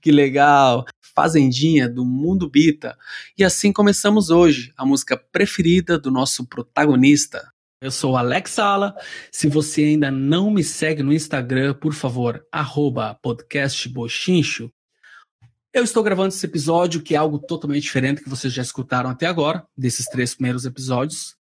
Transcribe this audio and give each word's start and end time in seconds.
que 0.00 0.10
legal! 0.10 0.84
Fazendinha 1.14 1.88
do 1.88 2.04
Mundo 2.04 2.48
Bita. 2.48 2.96
E 3.36 3.44
assim 3.44 3.72
começamos 3.72 4.30
hoje, 4.30 4.72
a 4.76 4.86
música 4.86 5.16
preferida 5.16 5.98
do 5.98 6.10
nosso 6.10 6.46
protagonista. 6.46 7.52
Eu 7.82 7.90
sou 7.90 8.16
Alex 8.16 8.52
Sala. 8.52 8.94
Se 9.30 9.48
você 9.48 9.82
ainda 9.82 10.10
não 10.10 10.50
me 10.50 10.64
segue 10.64 11.02
no 11.02 11.12
Instagram, 11.12 11.74
por 11.74 11.92
favor, 11.92 12.46
arroba 12.50 13.18
podcastbochincho. 13.22 14.70
Eu 15.72 15.84
estou 15.84 16.02
gravando 16.02 16.28
esse 16.28 16.44
episódio, 16.44 17.02
que 17.02 17.14
é 17.14 17.18
algo 17.18 17.38
totalmente 17.38 17.82
diferente 17.82 18.22
que 18.22 18.28
vocês 18.28 18.52
já 18.52 18.62
escutaram 18.62 19.08
até 19.08 19.26
agora, 19.26 19.64
desses 19.76 20.06
três 20.06 20.34
primeiros 20.34 20.64
episódios. 20.64 21.36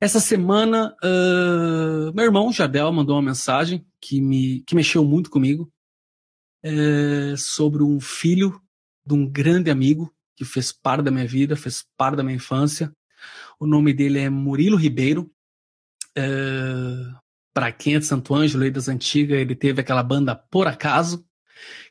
Essa 0.00 0.20
semana, 0.20 0.94
uh, 1.02 2.12
meu 2.14 2.24
irmão 2.24 2.52
Jardel 2.52 2.92
mandou 2.92 3.16
uma 3.16 3.22
mensagem 3.22 3.84
que, 4.00 4.20
me, 4.20 4.62
que 4.66 4.74
mexeu 4.74 5.04
muito 5.04 5.30
comigo 5.30 5.70
é, 6.64 7.36
sobre 7.36 7.82
um 7.82 8.00
filho 8.00 8.58
de 9.06 9.12
um 9.12 9.28
grande 9.28 9.70
amigo 9.70 10.10
que 10.34 10.44
fez 10.44 10.72
parte 10.72 11.04
da 11.04 11.10
minha 11.10 11.26
vida, 11.26 11.54
fez 11.54 11.84
parte 11.96 12.16
da 12.16 12.22
minha 12.22 12.36
infância. 12.36 12.90
O 13.60 13.66
nome 13.66 13.92
dele 13.92 14.18
é 14.18 14.30
Murilo 14.30 14.76
Ribeiro. 14.76 15.30
É, 16.16 16.24
Para 17.52 17.70
quem 17.70 17.94
é 17.94 17.98
de 17.98 18.06
Santo 18.06 18.34
Ângelo, 18.34 18.64
aí 18.64 18.70
das 18.70 18.88
antigas, 18.88 19.38
ele 19.38 19.54
teve 19.54 19.80
aquela 19.80 20.02
banda 20.02 20.34
Por 20.34 20.66
Acaso, 20.66 21.24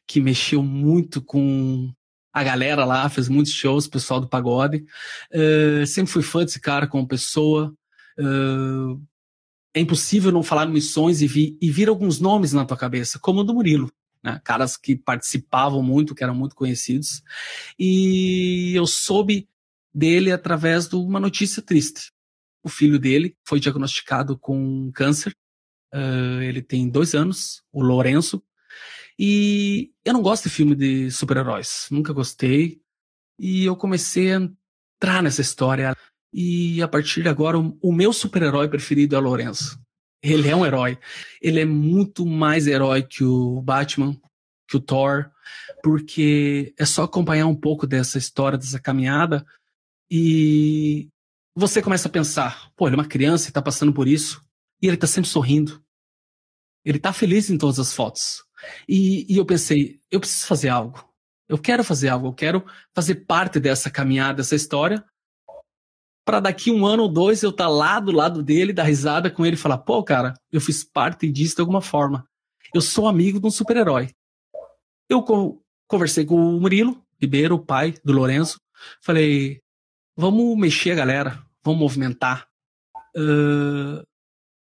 que 0.07 0.19
mexeu 0.19 0.63
muito 0.63 1.21
com 1.21 1.93
a 2.33 2.43
galera 2.43 2.83
lá, 2.83 3.07
fez 3.09 3.29
muitos 3.29 3.53
shows, 3.53 3.87
pessoal 3.87 4.19
do 4.19 4.27
pagode. 4.27 4.83
É, 5.31 5.85
sempre 5.85 6.11
fui 6.11 6.23
fã 6.23 6.43
desse 6.43 6.59
cara 6.59 6.87
como 6.87 7.07
pessoa. 7.07 7.73
Uh, 8.17 9.01
é 9.73 9.79
impossível 9.79 10.31
não 10.31 10.43
falar 10.43 10.65
missões 10.67 11.21
e, 11.21 11.27
vi, 11.27 11.57
e 11.61 11.71
vir 11.71 11.89
alguns 11.89 12.19
nomes 12.19 12.53
na 12.53 12.65
tua 12.65 12.77
cabeça, 12.77 13.19
como 13.19 13.41
o 13.41 13.43
do 13.43 13.53
Murilo. 13.53 13.91
Né? 14.23 14.39
Caras 14.43 14.77
que 14.77 14.95
participavam 14.95 15.83
muito, 15.83 16.15
que 16.15 16.23
eram 16.23 16.35
muito 16.35 16.55
conhecidos. 16.55 17.21
E 17.77 18.73
eu 18.75 18.87
soube 18.87 19.49
dele 19.93 20.31
através 20.31 20.87
de 20.87 20.95
uma 20.95 21.19
notícia 21.19 21.61
triste. 21.61 22.11
O 22.63 22.69
filho 22.69 22.97
dele 22.97 23.35
foi 23.45 23.59
diagnosticado 23.59 24.37
com 24.37 24.91
câncer. 24.93 25.35
Uh, 25.93 26.41
ele 26.41 26.61
tem 26.61 26.89
dois 26.89 27.13
anos, 27.13 27.61
o 27.71 27.83
Lourenço. 27.83 28.41
E 29.19 29.91
eu 30.03 30.13
não 30.13 30.21
gosto 30.21 30.45
de 30.45 30.49
filme 30.49 30.73
de 30.73 31.11
super-heróis. 31.11 31.87
Nunca 31.91 32.13
gostei. 32.13 32.81
E 33.37 33.65
eu 33.65 33.75
comecei 33.75 34.33
a 34.33 34.37
entrar 34.37 35.21
nessa 35.21 35.41
história. 35.41 35.95
E 36.31 36.81
a 36.81 36.87
partir 36.87 37.21
de 37.21 37.29
agora, 37.29 37.59
o, 37.59 37.77
o 37.81 37.93
meu 37.93 38.11
super-herói 38.11 38.67
preferido 38.69 39.15
é 39.15 39.19
o 39.19 39.21
Lourenço. 39.21 39.79
Ele 40.23 40.47
é 40.47 40.55
um 40.55 40.65
herói. 40.65 40.97
Ele 41.41 41.59
é 41.59 41.65
muito 41.65 42.25
mais 42.25 42.65
herói 42.65 43.03
que 43.03 43.23
o 43.23 43.61
Batman, 43.61 44.17
que 44.67 44.77
o 44.77 44.79
Thor, 44.79 45.29
porque 45.83 46.73
é 46.79 46.85
só 46.85 47.03
acompanhar 47.03 47.47
um 47.47 47.55
pouco 47.55 47.85
dessa 47.85 48.17
história, 48.17 48.57
dessa 48.57 48.79
caminhada, 48.79 49.45
e 50.09 51.09
você 51.55 51.81
começa 51.81 52.07
a 52.07 52.11
pensar: 52.11 52.71
pô, 52.75 52.87
ele 52.87 52.95
é 52.95 52.99
uma 52.99 53.07
criança 53.07 53.49
e 53.49 53.51
tá 53.51 53.61
passando 53.61 53.93
por 53.93 54.07
isso, 54.07 54.41
e 54.81 54.87
ele 54.87 54.97
tá 54.97 55.07
sempre 55.07 55.29
sorrindo. 55.29 55.83
Ele 56.85 56.99
tá 56.99 57.13
feliz 57.13 57.49
em 57.49 57.57
todas 57.57 57.79
as 57.79 57.93
fotos. 57.93 58.43
E, 58.87 59.25
e 59.31 59.37
eu 59.37 59.45
pensei: 59.45 59.99
eu 60.09 60.19
preciso 60.19 60.47
fazer 60.47 60.69
algo. 60.69 61.03
Eu 61.49 61.57
quero 61.57 61.83
fazer 61.83 62.07
algo, 62.07 62.27
eu 62.27 62.33
quero 62.33 62.65
fazer 62.95 63.15
parte 63.25 63.59
dessa 63.59 63.91
caminhada, 63.91 64.37
dessa 64.37 64.55
história, 64.55 65.03
para 66.25 66.39
daqui 66.39 66.71
um 66.71 66.85
ano 66.85 67.03
ou 67.03 67.09
dois 67.09 67.43
eu 67.43 67.49
estar 67.49 67.65
tá 67.65 67.69
lá 67.69 67.99
do 67.99 68.11
lado 68.11 68.41
dele, 68.41 68.73
dar 68.73 68.83
risada 68.83 69.29
com 69.29 69.45
ele 69.45 69.55
e 69.55 69.59
falar: 69.59 69.77
pô, 69.79 70.03
cara, 70.03 70.33
eu 70.51 70.61
fiz 70.61 70.83
parte 70.83 71.29
disso 71.29 71.55
de 71.55 71.61
alguma 71.61 71.81
forma. 71.81 72.27
Eu 72.73 72.81
sou 72.81 73.07
amigo 73.07 73.39
de 73.39 73.47
um 73.47 73.51
super-herói. 73.51 74.09
Eu 75.09 75.21
co 75.21 75.61
conversei 75.87 76.25
com 76.25 76.35
o 76.35 76.59
Murilo 76.59 77.03
Ribeiro, 77.21 77.55
o 77.55 77.65
pai 77.65 77.93
do 78.03 78.13
Lourenço. 78.13 78.59
Falei: 79.01 79.59
vamos 80.15 80.57
mexer 80.57 80.91
a 80.91 80.95
galera, 80.95 81.43
vamos 81.63 81.79
movimentar. 81.79 82.47
Uh, 83.15 84.03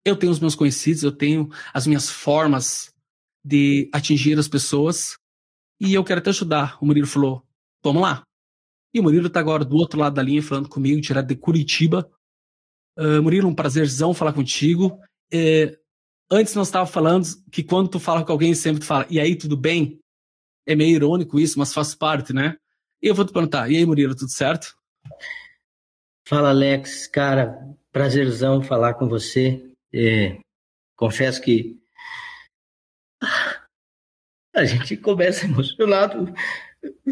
eu 0.04 0.16
tenho 0.16 0.32
os 0.32 0.40
meus 0.40 0.56
conhecidos, 0.56 1.04
eu 1.04 1.12
tenho 1.12 1.50
as 1.74 1.88
minhas 1.88 2.10
formas 2.10 2.94
de 3.44 3.90
atingir 3.92 4.38
as 4.38 4.48
pessoas 4.48 5.18
e 5.80 5.94
eu 5.94 6.04
quero 6.04 6.22
te 6.22 6.30
ajudar. 6.30 6.78
O 6.82 6.86
Murilo 6.86 7.08
falou: 7.08 7.44
vamos 7.84 8.02
lá, 8.02 8.24
e 8.96 9.00
o 9.02 9.04
Murilo 9.04 9.28
está 9.28 9.42
agora 9.42 9.66
do 9.66 9.76
outro 9.76 10.00
lado 10.00 10.16
da 10.16 10.24
linha 10.24 10.42
falando 10.42 10.70
comigo, 10.70 11.02
tirado 11.02 11.28
de 11.28 11.36
Curitiba. 11.36 12.10
Uh, 12.98 13.22
Murilo, 13.22 13.50
um 13.50 13.54
prazerzão 13.54 14.14
falar 14.14 14.32
contigo. 14.32 14.98
É, 15.30 15.78
antes 16.32 16.56
nós 16.56 16.70
estávamos 16.70 16.94
falando 16.94 17.26
que 17.52 17.62
quando 17.62 17.90
tu 17.90 18.00
fala 18.00 18.24
com 18.24 18.32
alguém, 18.32 18.56
sempre 18.56 18.80
tu 18.80 18.86
fala, 18.86 19.06
e 19.10 19.20
aí, 19.20 19.36
tudo 19.36 19.58
bem? 19.58 20.00
É 20.66 20.78
meio 20.78 20.96
irônico 20.96 21.38
isso, 21.38 21.60
mas 21.60 21.74
faz 21.74 21.94
parte, 21.94 22.32
né? 22.32 22.56
E 23.04 23.08
eu 23.08 23.14
vou 23.14 23.26
te 23.26 23.34
perguntar, 23.34 23.70
e 23.70 23.76
aí, 23.76 23.86
Murilo, 23.86 24.16
tudo 24.16 24.32
certo? 24.32 24.74
Fala, 26.26 26.52
Alex. 26.52 27.06
Cara, 27.08 27.60
prazerzão 27.92 28.64
falar 28.64 28.94
com 28.94 29.10
você. 29.10 29.70
É, 29.94 30.40
confesso 30.96 31.42
que 31.42 31.78
a 34.56 34.64
gente 34.64 34.96
começa 34.96 35.44
emocionado 35.48 36.34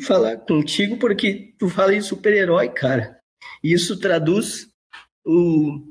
falar 0.01 0.38
contigo 0.38 0.97
porque 0.97 1.53
tu 1.57 1.69
fala 1.69 1.94
em 1.94 2.01
super-herói, 2.01 2.69
cara. 2.69 3.19
E 3.63 3.73
isso 3.73 4.00
traduz 4.00 4.67
o, 5.25 5.81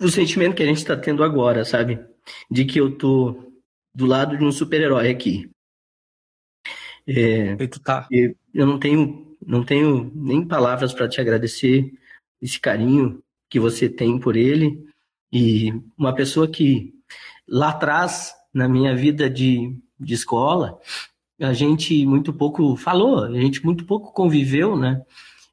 o 0.00 0.08
sentimento 0.08 0.54
que 0.54 0.62
a 0.62 0.66
gente 0.66 0.78
está 0.78 0.96
tendo 0.96 1.22
agora, 1.22 1.64
sabe? 1.64 1.98
De 2.50 2.64
que 2.64 2.80
eu 2.80 2.96
tô 2.96 3.52
do 3.94 4.06
lado 4.06 4.36
de 4.36 4.44
um 4.44 4.52
super-herói 4.52 5.10
aqui. 5.10 5.50
É, 7.06 7.52
e 7.52 7.68
tu 7.68 7.80
tá. 7.80 8.08
Eu 8.10 8.66
não 8.66 8.78
tenho, 8.78 9.36
não 9.44 9.64
tenho 9.64 10.10
nem 10.14 10.46
palavras 10.46 10.92
para 10.92 11.08
te 11.08 11.20
agradecer 11.20 11.92
esse 12.40 12.58
carinho 12.58 13.22
que 13.48 13.60
você 13.60 13.88
tem 13.88 14.18
por 14.18 14.36
ele 14.36 14.84
e 15.32 15.72
uma 15.96 16.14
pessoa 16.14 16.48
que 16.48 16.92
lá 17.46 17.70
atrás 17.70 18.34
na 18.52 18.68
minha 18.68 18.94
vida 18.96 19.28
de, 19.28 19.76
de 19.98 20.14
escola 20.14 20.78
a 21.48 21.52
gente 21.52 22.04
muito 22.06 22.32
pouco 22.32 22.76
falou, 22.76 23.24
a 23.24 23.40
gente 23.40 23.64
muito 23.64 23.84
pouco 23.84 24.12
conviveu, 24.12 24.76
né? 24.76 25.02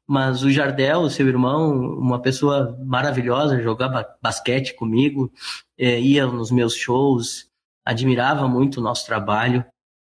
Mas 0.06 0.42
o 0.42 0.50
Jardel, 0.50 1.08
seu 1.08 1.26
irmão, 1.28 1.72
uma 1.98 2.20
pessoa 2.20 2.76
maravilhosa, 2.84 3.62
jogava 3.62 4.06
basquete 4.20 4.74
comigo, 4.74 5.32
é, 5.78 6.00
ia 6.00 6.26
nos 6.26 6.50
meus 6.50 6.74
shows, 6.74 7.48
admirava 7.84 8.48
muito 8.48 8.78
o 8.78 8.82
nosso 8.82 9.06
trabalho 9.06 9.64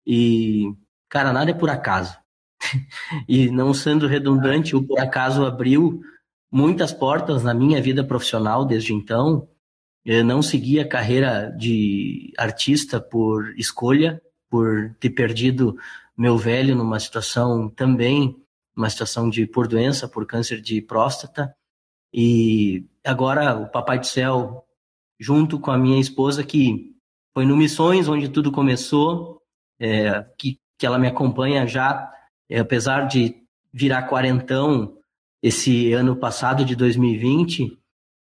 e, 0.06 0.74
cara, 1.10 1.32
nada 1.34 1.52
é 1.52 1.54
por 1.54 1.70
acaso. 1.70 2.18
e 3.28 3.50
não 3.50 3.74
sendo 3.74 4.08
redundante, 4.08 4.76
o 4.76 4.84
por 4.84 5.00
acaso 5.00 5.46
abriu 5.46 6.02
muitas 6.52 6.94
portas 6.94 7.44
na 7.44 7.54
minha 7.54 7.82
vida 7.82 8.04
profissional 8.04 8.66
desde 8.66 8.94
então. 8.94 9.48
Eu 10.06 10.24
não 10.24 10.42
segui 10.42 10.80
a 10.80 10.88
carreira 10.88 11.50
de 11.58 12.34
artista 12.38 13.00
por 13.00 13.54
escolha, 13.58 14.22
por 14.54 14.96
ter 15.00 15.10
perdido 15.10 15.76
meu 16.16 16.38
velho 16.38 16.76
numa 16.76 17.00
situação 17.00 17.68
também, 17.68 18.40
uma 18.78 18.88
situação 18.88 19.28
de 19.28 19.48
por 19.48 19.68
doença, 19.68 20.08
por 20.08 20.28
câncer 20.28 20.62
de 20.62 20.80
próstata. 20.80 21.56
E 22.14 22.86
agora 23.04 23.58
o 23.58 23.68
Papai 23.68 23.98
do 23.98 24.06
Céu, 24.06 24.64
junto 25.20 25.60
com 25.60 25.72
a 25.72 25.78
minha 25.78 26.00
esposa, 26.00 26.44
que 26.44 26.96
foi 27.34 27.48
no 27.48 27.58
Missões 27.58 28.08
onde 28.08 28.30
tudo 28.30 28.52
começou, 28.52 29.42
é, 29.80 30.24
que, 30.38 30.60
que 30.78 30.86
ela 30.86 31.00
me 31.00 31.08
acompanha 31.08 31.66
já, 31.66 32.14
é, 32.48 32.60
apesar 32.60 33.08
de 33.08 33.36
virar 33.74 34.04
quarentão 34.04 34.96
esse 35.42 35.94
ano 35.94 36.16
passado, 36.16 36.64
de 36.64 36.76
2020, 36.76 37.76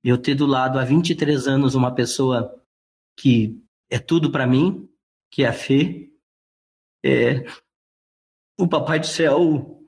eu 0.03 0.17
ter 0.17 0.35
do 0.35 0.45
lado 0.45 0.79
há 0.79 0.83
23 0.83 1.47
anos 1.47 1.75
uma 1.75 1.95
pessoa 1.95 2.61
que 3.17 3.63
é 3.89 3.97
tudo 3.97 4.29
para 4.29 4.45
mim, 4.45 4.85
que 5.31 5.43
é 5.43 5.47
a 5.47 5.53
Fê, 5.53 6.08
é, 7.03 7.45
o 8.57 8.67
Papai 8.67 8.99
do 8.99 9.07
Céu 9.07 9.79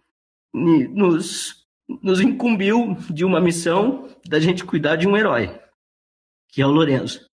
nos, 0.54 1.66
nos 2.02 2.22
incumbiu 2.22 2.96
de 3.10 3.26
uma 3.26 3.42
missão 3.42 4.08
da 4.28 4.40
gente 4.40 4.64
cuidar 4.64 4.96
de 4.96 5.08
um 5.08 5.18
herói, 5.18 5.60
que 6.50 6.62
é 6.62 6.66
o 6.66 6.72
Lorenzo. 6.72 7.26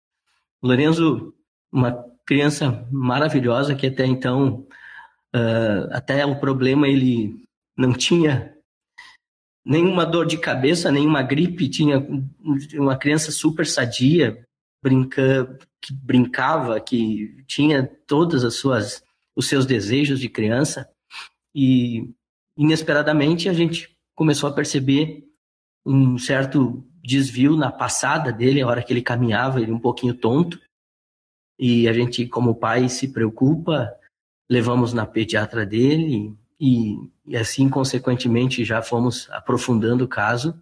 O 0.61 0.67
Lorenzo, 0.67 1.35
uma 1.73 2.05
criança 2.27 2.87
maravilhosa 2.91 3.75
que 3.75 3.87
até 3.87 4.05
então, 4.05 4.67
uh, 5.35 5.89
até 5.93 6.27
o 6.27 6.39
problema 6.39 6.89
ele 6.89 7.43
não 7.77 7.93
tinha 7.93 8.55
nenhuma 9.65 10.05
dor 10.05 10.27
de 10.27 10.39
cabeça, 10.39 10.91
nenhuma 10.91 11.23
gripe, 11.23 11.69
tinha 11.69 12.05
uma 12.75 12.97
criança 12.97 13.31
super 13.31 13.67
sadia, 13.67 14.45
brinca, 14.83 15.59
que 15.81 15.93
brincava, 15.93 16.81
que 16.81 17.45
tinha 17.47 17.87
todas 18.07 18.45
as 18.45 18.55
suas 18.55 19.03
os 19.39 19.47
seus 19.49 19.65
desejos 19.65 20.19
de 20.19 20.29
criança 20.29 20.91
e 21.55 22.11
inesperadamente 22.57 23.49
a 23.49 23.53
gente 23.53 23.97
começou 24.17 24.51
a 24.51 24.53
perceber 24.53 25.25
um 25.87 26.19
certo 26.19 26.85
desvio 27.01 27.57
na 27.57 27.71
passada 27.71 28.33
dele, 28.33 28.61
a 28.61 28.67
hora 28.67 28.83
que 28.83 28.93
ele 28.93 29.01
caminhava, 29.01 29.61
ele 29.61 29.71
um 29.71 29.79
pouquinho 29.79 30.13
tonto. 30.13 30.61
E 31.57 31.89
a 31.89 31.93
gente, 31.93 32.27
como 32.27 32.57
pai, 32.57 32.89
se 32.89 33.09
preocupa 33.13 33.95
levamos 34.51 34.93
na 34.93 35.07
pediatra 35.07 35.65
dele 35.65 36.35
e, 36.59 36.97
e 37.27 37.37
assim, 37.37 37.69
consequentemente, 37.69 38.65
já 38.65 38.83
fomos 38.83 39.29
aprofundando 39.31 40.05
o 40.05 40.09
caso 40.09 40.61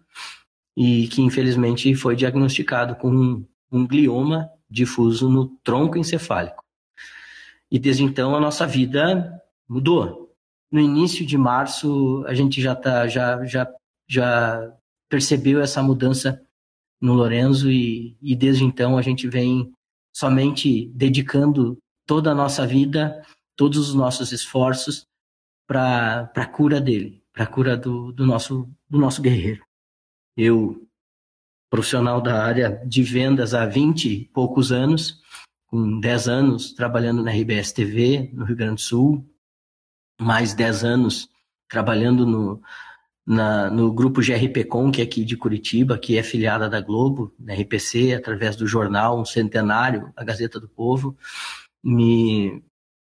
e 0.75 1.07
que 1.07 1.21
infelizmente 1.21 1.95
foi 1.95 2.15
diagnosticado 2.15 2.95
com 2.95 3.09
um, 3.09 3.45
um 3.71 3.87
glioma 3.87 4.51
difuso 4.69 5.29
no 5.29 5.47
tronco 5.63 5.97
encefálico. 5.97 6.66
E 7.71 7.77
desde 7.77 8.03
então 8.03 8.35
a 8.35 8.39
nossa 8.39 8.65
vida 8.65 9.41
mudou. 9.67 10.33
No 10.71 10.79
início 10.79 11.25
de 11.25 11.37
março 11.37 12.23
a 12.27 12.33
gente 12.33 12.61
já 12.61 12.75
tá, 12.75 13.07
já, 13.07 13.43
já, 13.45 13.67
já 14.07 14.73
percebeu 15.09 15.61
essa 15.61 15.81
mudança 15.81 16.41
no 16.99 17.13
Lorenzo 17.13 17.69
e, 17.69 18.17
e 18.21 18.35
desde 18.35 18.63
então 18.63 18.97
a 18.97 19.01
gente 19.01 19.27
vem 19.27 19.71
somente 20.13 20.87
dedicando 20.95 21.77
toda 22.05 22.31
a 22.31 22.35
nossa 22.35 22.65
vida, 22.65 23.21
todos 23.55 23.89
os 23.89 23.93
nossos 23.93 24.31
esforços 24.31 25.05
para 25.67 26.31
a 26.35 26.45
cura 26.45 26.81
dele, 26.81 27.21
para 27.33 27.43
a 27.43 27.47
cura 27.47 27.77
do, 27.77 28.11
do, 28.13 28.25
nosso, 28.25 28.67
do 28.89 28.97
nosso 28.97 29.21
guerreiro. 29.21 29.63
Eu, 30.35 30.87
profissional 31.69 32.21
da 32.21 32.41
área 32.43 32.81
de 32.85 33.03
vendas 33.03 33.53
há 33.53 33.65
20 33.65 34.05
e 34.05 34.25
poucos 34.25 34.71
anos, 34.71 35.21
com 35.67 35.99
10 35.99 36.27
anos 36.27 36.73
trabalhando 36.73 37.23
na 37.23 37.31
RBS 37.31 37.71
TV, 37.71 38.29
no 38.33 38.45
Rio 38.45 38.55
Grande 38.55 38.75
do 38.75 38.81
Sul, 38.81 39.25
mais 40.19 40.53
10 40.53 40.83
anos 40.83 41.29
trabalhando 41.69 42.25
no, 42.25 42.61
na, 43.25 43.69
no 43.69 43.91
grupo 43.91 44.21
GRPcom, 44.21 44.89
que 44.89 45.01
é 45.01 45.03
aqui 45.03 45.25
de 45.25 45.35
Curitiba, 45.35 45.97
que 45.97 46.17
é 46.17 46.23
filiada 46.23 46.69
da 46.69 46.79
Globo, 46.79 47.33
na 47.37 47.53
RPC, 47.53 48.13
através 48.13 48.55
do 48.55 48.65
jornal 48.65 49.19
Um 49.19 49.25
Centenário, 49.25 50.11
a 50.15 50.23
Gazeta 50.23 50.59
do 50.59 50.69
Povo. 50.69 51.17
Me, 51.83 52.63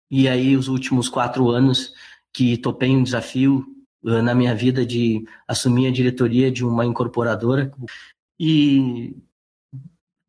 e 0.10 0.28
aí, 0.28 0.58
os 0.58 0.68
últimos 0.68 1.08
quatro 1.08 1.50
anos 1.50 1.94
que 2.34 2.58
topei 2.58 2.96
um 2.96 3.04
desafio 3.04 3.66
uh, 4.04 4.22
na 4.22 4.34
minha 4.34 4.56
vida 4.56 4.86
de 4.86 5.26
assumir 5.48 5.88
a 5.88 5.92
diretoria 5.92 6.52
de 6.52 6.66
uma 6.66 6.86
incorporadora 6.86 7.72
e 8.40 9.16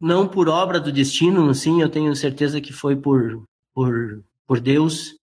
não 0.00 0.28
por 0.28 0.48
obra 0.48 0.78
do 0.78 0.92
destino, 0.92 1.54
sim, 1.54 1.82
eu 1.82 1.88
tenho 1.88 2.14
certeza 2.14 2.60
que 2.60 2.72
foi 2.72 2.96
por, 2.96 3.42
por, 3.74 4.24
por 4.46 4.60
Deus 4.60 5.16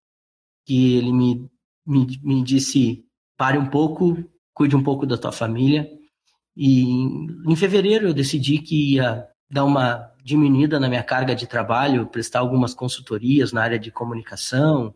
que 0.66 0.98
ele 0.98 1.14
me, 1.14 1.50
me, 1.86 2.20
me 2.24 2.44
disse: 2.44 3.06
pare 3.38 3.58
um 3.58 3.68
pouco, 3.68 4.18
cuide 4.54 4.76
um 4.76 4.84
pouco 4.84 5.06
da 5.06 5.18
tua 5.18 5.32
família. 5.32 5.90
E 6.58 6.84
em 7.48 7.56
fevereiro 7.56 8.08
eu 8.08 8.14
decidi 8.14 8.60
que 8.60 8.94
ia 8.94 9.28
dar 9.50 9.66
uma 9.66 10.12
diminuída 10.24 10.80
na 10.80 10.90
minha 10.90 11.04
carga 11.04 11.36
de 11.36 11.46
trabalho, 11.46 12.08
prestar 12.08 12.40
algumas 12.40 12.74
consultorias 12.74 13.52
na 13.52 13.62
área 13.62 13.78
de 13.78 13.92
comunicação, 13.92 14.94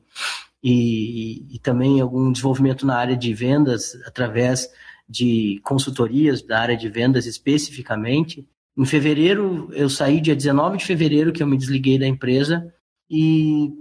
e, 0.62 1.56
e, 1.56 1.60
também 1.60 2.02
algum 2.02 2.32
desenvolvimento 2.32 2.86
na 2.86 2.98
área 2.98 3.16
de 3.16 3.34
vendas 3.34 3.96
através 4.06 4.70
de 5.08 5.62
consultorias 5.64 6.42
da 6.42 6.60
área 6.60 6.76
de 6.76 6.90
vendas 6.90 7.26
especificamente. 7.26 8.46
Em 8.80 8.86
fevereiro, 8.86 9.68
eu 9.74 9.90
saí 9.90 10.22
dia 10.22 10.34
19 10.34 10.78
de 10.78 10.86
fevereiro 10.86 11.34
que 11.34 11.44
eu 11.44 11.48
me 11.48 11.58
desliguei 11.58 12.00
da 12.00 12.08
empresa 12.08 12.74
e 13.10 13.74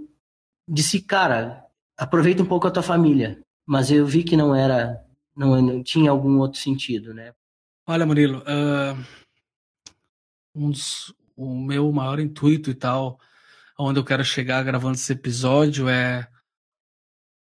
disse, 0.67 1.01
cara, 1.01 1.63
aproveita 1.97 2.43
um 2.43 2.45
pouco 2.45 2.67
a 2.67 2.71
tua 2.71 2.83
família. 2.83 3.41
Mas 3.65 3.89
eu 3.89 4.05
vi 4.05 4.25
que 4.25 4.35
não 4.35 4.53
era, 4.53 5.01
não, 5.33 5.61
não 5.61 5.81
tinha 5.81 6.11
algum 6.11 6.39
outro 6.39 6.59
sentido, 6.59 7.13
né? 7.13 7.31
Olha, 7.87 8.05
Murilo, 8.05 8.39
uh, 8.39 9.01
um 10.53 10.69
dos, 10.69 11.13
o 11.33 11.55
meu 11.55 11.89
maior 11.93 12.19
intuito 12.19 12.69
e 12.69 12.73
tal, 12.73 13.21
onde 13.79 14.01
eu 14.01 14.03
quero 14.03 14.25
chegar 14.25 14.63
gravando 14.63 14.95
esse 14.95 15.13
episódio 15.13 15.87
é 15.87 16.27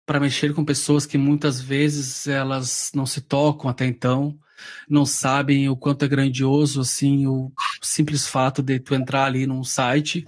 para 0.03 0.19
mexer 0.19 0.51
com 0.55 0.65
pessoas 0.65 1.05
que 1.05 1.17
muitas 1.17 1.61
vezes 1.61 2.25
elas 2.25 2.91
não 2.95 3.05
se 3.05 3.21
tocam 3.21 3.69
até 3.69 3.85
então, 3.85 4.35
não 4.89 5.05
sabem 5.05 5.69
o 5.69 5.75
quanto 5.75 6.05
é 6.05 6.07
grandioso 6.07 6.81
assim 6.81 7.27
o 7.27 7.51
simples 7.81 8.27
fato 8.27 8.61
de 8.61 8.79
tu 8.79 8.95
entrar 8.95 9.25
ali 9.25 9.45
num 9.45 9.63
site, 9.63 10.25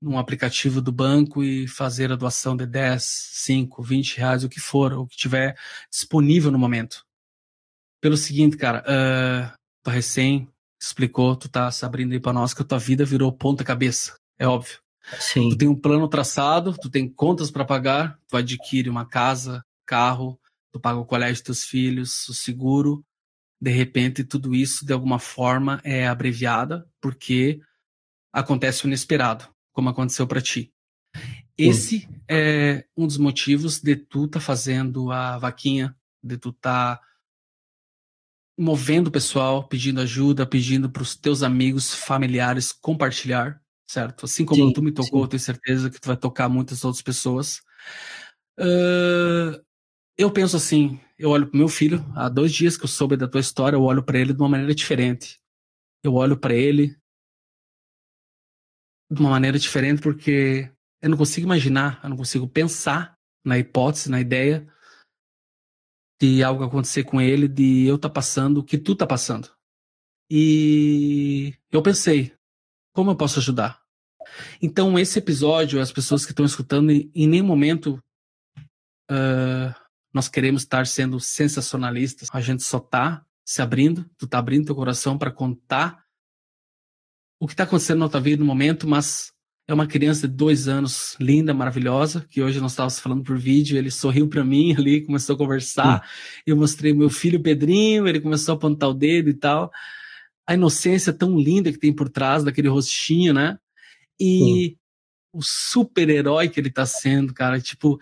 num 0.00 0.18
aplicativo 0.18 0.80
do 0.80 0.90
banco 0.90 1.42
e 1.42 1.68
fazer 1.68 2.10
a 2.10 2.16
doação 2.16 2.56
de 2.56 2.66
10, 2.66 3.02
5, 3.02 3.82
20 3.82 4.18
reais, 4.18 4.44
o 4.44 4.48
que 4.48 4.60
for, 4.60 4.92
o 4.94 5.06
que 5.06 5.16
tiver 5.16 5.56
disponível 5.90 6.50
no 6.50 6.58
momento. 6.58 7.04
Pelo 8.00 8.16
seguinte, 8.16 8.56
cara, 8.56 8.82
uh, 8.82 9.58
tu 9.82 9.90
recém 9.90 10.48
explicou, 10.80 11.36
tu 11.36 11.48
tá 11.48 11.70
se 11.70 11.84
abrindo 11.84 12.12
aí 12.12 12.20
pra 12.20 12.32
nós 12.32 12.54
que 12.54 12.62
a 12.62 12.64
tua 12.64 12.78
vida 12.78 13.04
virou 13.04 13.30
ponta 13.30 13.62
cabeça, 13.62 14.16
é 14.38 14.46
óbvio. 14.46 14.78
Sim. 15.18 15.50
Tu 15.50 15.58
tem 15.58 15.68
um 15.68 15.78
plano 15.78 16.08
traçado, 16.08 16.74
tu 16.78 16.88
tem 16.88 17.08
contas 17.08 17.50
para 17.50 17.64
pagar, 17.64 18.18
tu 18.28 18.36
adquire 18.36 18.88
uma 18.88 19.04
casa, 19.04 19.62
carro, 19.84 20.40
tu 20.72 20.80
paga 20.80 20.98
o 20.98 21.04
colégio 21.04 21.36
dos 21.36 21.42
teus 21.42 21.64
filhos, 21.64 22.28
o 22.28 22.34
seguro. 22.34 23.04
De 23.60 23.70
repente, 23.70 24.24
tudo 24.24 24.54
isso, 24.54 24.86
de 24.86 24.92
alguma 24.92 25.18
forma, 25.18 25.80
é 25.84 26.06
abreviada, 26.06 26.88
porque 27.00 27.60
acontece 28.32 28.84
o 28.84 28.88
inesperado, 28.88 29.46
como 29.72 29.88
aconteceu 29.88 30.26
para 30.26 30.40
ti. 30.40 30.72
Esse 31.58 32.08
é 32.28 32.86
um 32.96 33.06
dos 33.06 33.18
motivos 33.18 33.80
de 33.80 33.96
tu 33.96 34.26
tá 34.26 34.40
fazendo 34.40 35.10
a 35.12 35.36
vaquinha, 35.36 35.94
de 36.22 36.38
tu 36.38 36.52
tá 36.52 37.00
movendo 38.58 39.08
o 39.08 39.10
pessoal, 39.10 39.66
pedindo 39.68 40.00
ajuda, 40.00 40.46
pedindo 40.46 40.90
para 40.90 41.02
os 41.02 41.14
teus 41.16 41.42
amigos, 41.42 41.94
familiares 41.94 42.72
compartilhar 42.72 43.60
certo? 43.90 44.24
Assim 44.24 44.44
como 44.44 44.66
sim, 44.66 44.72
tu 44.72 44.82
me 44.82 44.92
tocou, 44.92 45.20
sim. 45.20 45.24
eu 45.24 45.28
tenho 45.28 45.40
certeza 45.40 45.90
que 45.90 46.00
tu 46.00 46.06
vai 46.06 46.16
tocar 46.16 46.48
muitas 46.48 46.84
outras 46.84 47.02
pessoas. 47.02 47.60
Uh, 48.58 49.60
eu 50.20 50.30
penso 50.30 50.54
assim, 50.54 51.00
eu 51.18 51.30
olho 51.30 51.46
pro 51.46 51.56
meu 51.56 51.68
filho, 51.68 52.04
há 52.14 52.28
dois 52.28 52.52
dias 52.52 52.76
que 52.76 52.84
eu 52.84 52.88
soube 52.88 53.16
da 53.16 53.26
tua 53.26 53.40
história, 53.40 53.74
eu 53.74 53.82
olho 53.82 54.02
para 54.02 54.18
ele 54.18 54.34
de 54.34 54.38
uma 54.38 54.50
maneira 54.50 54.74
diferente. 54.74 55.40
Eu 56.04 56.14
olho 56.14 56.38
para 56.38 56.54
ele 56.54 56.94
de 59.10 59.18
uma 59.18 59.30
maneira 59.30 59.58
diferente 59.58 60.02
porque 60.02 60.70
eu 61.00 61.08
não 61.08 61.16
consigo 61.16 61.46
imaginar, 61.46 62.00
eu 62.02 62.10
não 62.10 62.18
consigo 62.18 62.46
pensar 62.46 63.18
na 63.42 63.58
hipótese, 63.58 64.10
na 64.10 64.20
ideia 64.20 64.70
de 66.20 66.44
algo 66.44 66.64
acontecer 66.64 67.04
com 67.04 67.18
ele, 67.18 67.48
de 67.48 67.86
eu 67.86 67.96
estar 67.96 68.10
tá 68.10 68.12
passando 68.12 68.58
o 68.58 68.64
que 68.64 68.76
tu 68.76 68.94
tá 68.94 69.06
passando. 69.06 69.50
E 70.30 71.54
eu 71.70 71.82
pensei, 71.82 72.36
como 72.94 73.10
eu 73.10 73.16
posso 73.16 73.38
ajudar? 73.38 73.80
Então, 74.60 74.98
esse 74.98 75.18
episódio, 75.18 75.80
as 75.80 75.90
pessoas 75.90 76.26
que 76.26 76.32
estão 76.32 76.44
escutando, 76.44 76.90
em 76.90 77.26
nenhum 77.26 77.46
momento 77.46 77.98
uh, 79.10 79.89
nós 80.12 80.28
queremos 80.28 80.62
estar 80.62 80.86
sendo 80.86 81.18
sensacionalistas. 81.20 82.28
A 82.32 82.40
gente 82.40 82.62
só 82.62 82.78
está 82.78 83.24
se 83.44 83.62
abrindo, 83.62 84.08
tu 84.16 84.26
tá 84.26 84.38
abrindo 84.38 84.66
teu 84.66 84.74
coração 84.74 85.18
para 85.18 85.30
contar 85.30 86.04
o 87.40 87.46
que 87.46 87.54
está 87.54 87.64
acontecendo 87.64 88.00
na 88.00 88.08
tua 88.08 88.20
vida 88.20 88.40
no 88.40 88.46
momento, 88.46 88.86
mas 88.86 89.32
é 89.66 89.72
uma 89.72 89.86
criança 89.86 90.28
de 90.28 90.34
dois 90.34 90.68
anos, 90.68 91.16
linda, 91.18 91.54
maravilhosa, 91.54 92.26
que 92.28 92.42
hoje 92.42 92.60
nós 92.60 92.72
estávamos 92.72 92.98
falando 93.00 93.22
por 93.22 93.38
vídeo, 93.38 93.78
ele 93.78 93.90
sorriu 93.90 94.28
para 94.28 94.44
mim 94.44 94.74
ali, 94.78 95.00
começou 95.00 95.34
a 95.34 95.38
conversar, 95.38 96.08
eu 96.46 96.56
mostrei 96.56 96.92
meu 96.92 97.08
filho 97.08 97.40
Pedrinho, 97.40 98.06
ele 98.06 98.20
começou 98.20 98.52
a 98.52 98.56
apontar 98.56 98.90
o 98.90 98.94
dedo 98.94 99.30
e 99.30 99.34
tal. 99.34 99.70
A 100.46 100.54
inocência 100.54 101.12
tão 101.12 101.38
linda 101.38 101.72
que 101.72 101.78
tem 101.78 101.92
por 101.92 102.08
trás 102.08 102.44
daquele 102.44 102.68
rostinho, 102.68 103.32
né? 103.32 103.58
e 104.20 104.76
o 105.32 105.40
super-herói 105.42 106.48
que 106.48 106.60
ele 106.60 106.70
tá 106.70 106.84
sendo, 106.84 107.32
cara. 107.32 107.60
Tipo, 107.60 107.98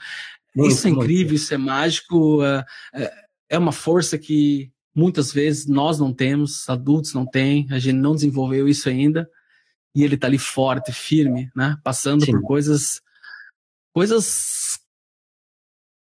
muito, 0.55 0.73
isso 0.73 0.87
é 0.87 0.91
incrível, 0.91 1.29
muito. 1.29 1.35
isso 1.35 1.55
é 1.55 1.59
mágico. 1.59 2.43
É, 2.43 2.65
é, 2.95 3.13
é 3.51 3.59
uma 3.59 3.73
força 3.73 4.19
que 4.19 4.71
muitas 4.95 5.33
vezes 5.33 5.67
nós 5.67 5.99
não 5.99 6.13
temos, 6.13 6.69
adultos 6.69 7.15
não 7.15 7.25
têm, 7.25 7.67
a 7.71 7.79
gente 7.79 7.97
não 7.97 8.15
desenvolveu 8.15 8.69
isso 8.69 8.89
ainda. 8.89 9.29
E 9.95 10.05
ele 10.05 10.17
tá 10.17 10.27
ali 10.27 10.39
forte, 10.39 10.93
firme, 10.93 11.51
né? 11.57 11.77
Passando 11.83 12.25
Sim. 12.25 12.33
por 12.33 12.43
coisas. 12.43 13.01
Coisas. 13.93 14.79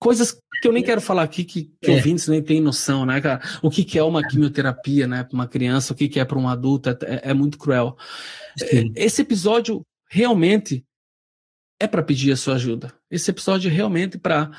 Coisas 0.01 0.39
que 0.61 0.69
eu 0.69 0.73
nem 0.73 0.83
quero 0.83 1.01
falar 1.01 1.23
aqui, 1.23 1.45
que, 1.45 1.73
que 1.81 1.91
é. 1.91 1.95
ouvintes 1.95 2.29
nem 2.29 2.43
têm 2.43 2.61
noção, 2.61 3.05
né, 3.05 3.21
cara? 3.21 3.41
O 3.63 3.71
que, 3.71 3.85
que 3.85 3.99
é 3.99 4.03
uma 4.03 4.27
quimioterapia, 4.27 5.07
né, 5.07 5.25
para 5.25 5.35
uma 5.35 5.47
criança, 5.47 5.93
o 5.93 5.97
que, 5.97 6.09
que 6.09 6.21
é 6.21 6.25
para 6.25 6.39
um 6.39 6.49
adulto, 6.49 6.91
é, 6.91 6.97
é, 7.03 7.31
é 7.31 7.35
muito 7.35 7.59
cruel. 7.59 7.97
Sim. 8.57 8.93
Esse 8.95 9.23
episódio 9.23 9.85
realmente 10.09 10.85
é 11.81 11.87
para 11.87 12.03
pedir 12.03 12.33
a 12.33 12.37
sua 12.37 12.55
ajuda. 12.55 12.93
Esse 13.11 13.31
episódio 13.31 13.71
é 13.71 13.73
realmente 13.73 14.19
para 14.19 14.51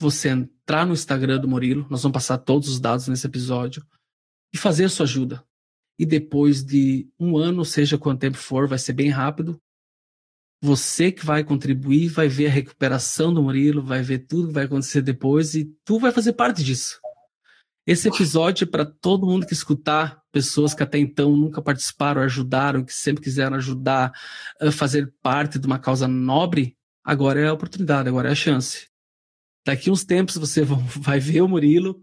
você 0.00 0.30
entrar 0.30 0.86
no 0.86 0.94
Instagram 0.94 1.38
do 1.38 1.48
Murilo, 1.48 1.86
nós 1.90 2.02
vamos 2.02 2.14
passar 2.14 2.38
todos 2.38 2.68
os 2.68 2.80
dados 2.80 3.06
nesse 3.06 3.26
episódio, 3.26 3.86
e 4.52 4.56
fazer 4.56 4.84
a 4.84 4.88
sua 4.88 5.04
ajuda. 5.04 5.44
E 5.98 6.06
depois 6.06 6.64
de 6.64 7.06
um 7.18 7.36
ano, 7.36 7.64
seja 7.64 7.98
quanto 7.98 8.20
tempo 8.20 8.38
for, 8.38 8.66
vai 8.66 8.78
ser 8.78 8.94
bem 8.94 9.10
rápido. 9.10 9.60
Você 10.62 11.12
que 11.12 11.24
vai 11.24 11.44
contribuir, 11.44 12.08
vai 12.08 12.28
ver 12.28 12.46
a 12.46 12.50
recuperação 12.50 13.32
do 13.32 13.42
Murilo, 13.42 13.82
vai 13.82 14.02
ver 14.02 14.20
tudo 14.20 14.48
que 14.48 14.54
vai 14.54 14.64
acontecer 14.64 15.02
depois 15.02 15.54
e 15.54 15.66
tu 15.84 15.98
vai 15.98 16.12
fazer 16.12 16.32
parte 16.32 16.62
disso. 16.64 16.99
Esse 17.86 18.08
episódio 18.08 18.64
é 18.64 18.70
para 18.70 18.84
todo 18.84 19.26
mundo 19.26 19.46
que 19.46 19.52
escutar, 19.52 20.20
pessoas 20.30 20.74
que 20.74 20.82
até 20.82 20.98
então 20.98 21.36
nunca 21.36 21.62
participaram, 21.62 22.22
ajudaram, 22.22 22.84
que 22.84 22.92
sempre 22.92 23.22
quiseram 23.22 23.56
ajudar, 23.56 24.12
fazer 24.72 25.12
parte 25.22 25.58
de 25.58 25.66
uma 25.66 25.78
causa 25.78 26.06
nobre, 26.06 26.76
agora 27.02 27.40
é 27.40 27.48
a 27.48 27.52
oportunidade, 27.52 28.08
agora 28.08 28.28
é 28.28 28.32
a 28.32 28.36
chance. 28.36 28.88
Daqui 29.66 29.90
uns 29.90 30.04
tempos 30.04 30.36
você 30.36 30.62
vai 30.98 31.18
ver 31.18 31.42
o 31.42 31.48
Murilo 31.48 32.00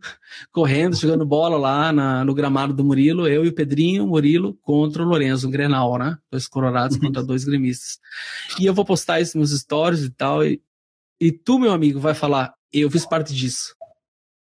correndo, 0.52 0.96
jogando 0.96 1.26
bola 1.26 1.58
lá 1.58 1.92
na, 1.92 2.26
no 2.26 2.34
gramado 2.34 2.74
do 2.74 2.84
Murilo, 2.84 3.28
eu 3.28 3.46
e 3.46 3.50
o 3.50 3.54
Pedrinho, 3.54 4.04
o 4.04 4.08
Murilo 4.08 4.56
contra 4.62 5.04
o 5.04 5.08
Lorenzo, 5.08 5.48
um 5.48 5.52
Grenal, 5.52 5.98
né? 5.98 6.18
Dois 6.32 6.48
colorados 6.48 6.98
contra 6.98 7.24
dois 7.24 7.44
gremistas. 7.44 8.00
E 8.60 8.66
eu 8.66 8.74
vou 8.74 8.86
postar 8.86 9.22
isso 9.22 9.38
nos 9.38 9.52
stories 9.52 10.02
e 10.02 10.10
tal, 10.10 10.44
e, 10.44 10.62
e 11.20 11.32
tu, 11.32 11.60
meu 11.60 11.72
amigo, 11.72 12.00
vai 12.00 12.14
falar, 12.14 12.54
eu 12.72 12.90
fiz 12.92 13.06
parte 13.06 13.34
disso. 13.34 13.77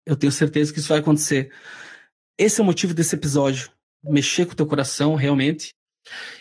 Eu 0.06 0.16
tenho 0.16 0.32
certeza 0.32 0.72
que 0.72 0.80
isso 0.80 0.90
vai 0.90 1.00
acontecer. 1.00 1.52
Esse 2.38 2.60
é 2.60 2.64
o 2.64 2.66
motivo 2.66 2.94
desse 2.94 3.16
episódio. 3.16 3.72
Mexer 4.04 4.46
com 4.46 4.54
o 4.54 4.56
teu 4.56 4.68
coração, 4.68 5.16
realmente, 5.16 5.74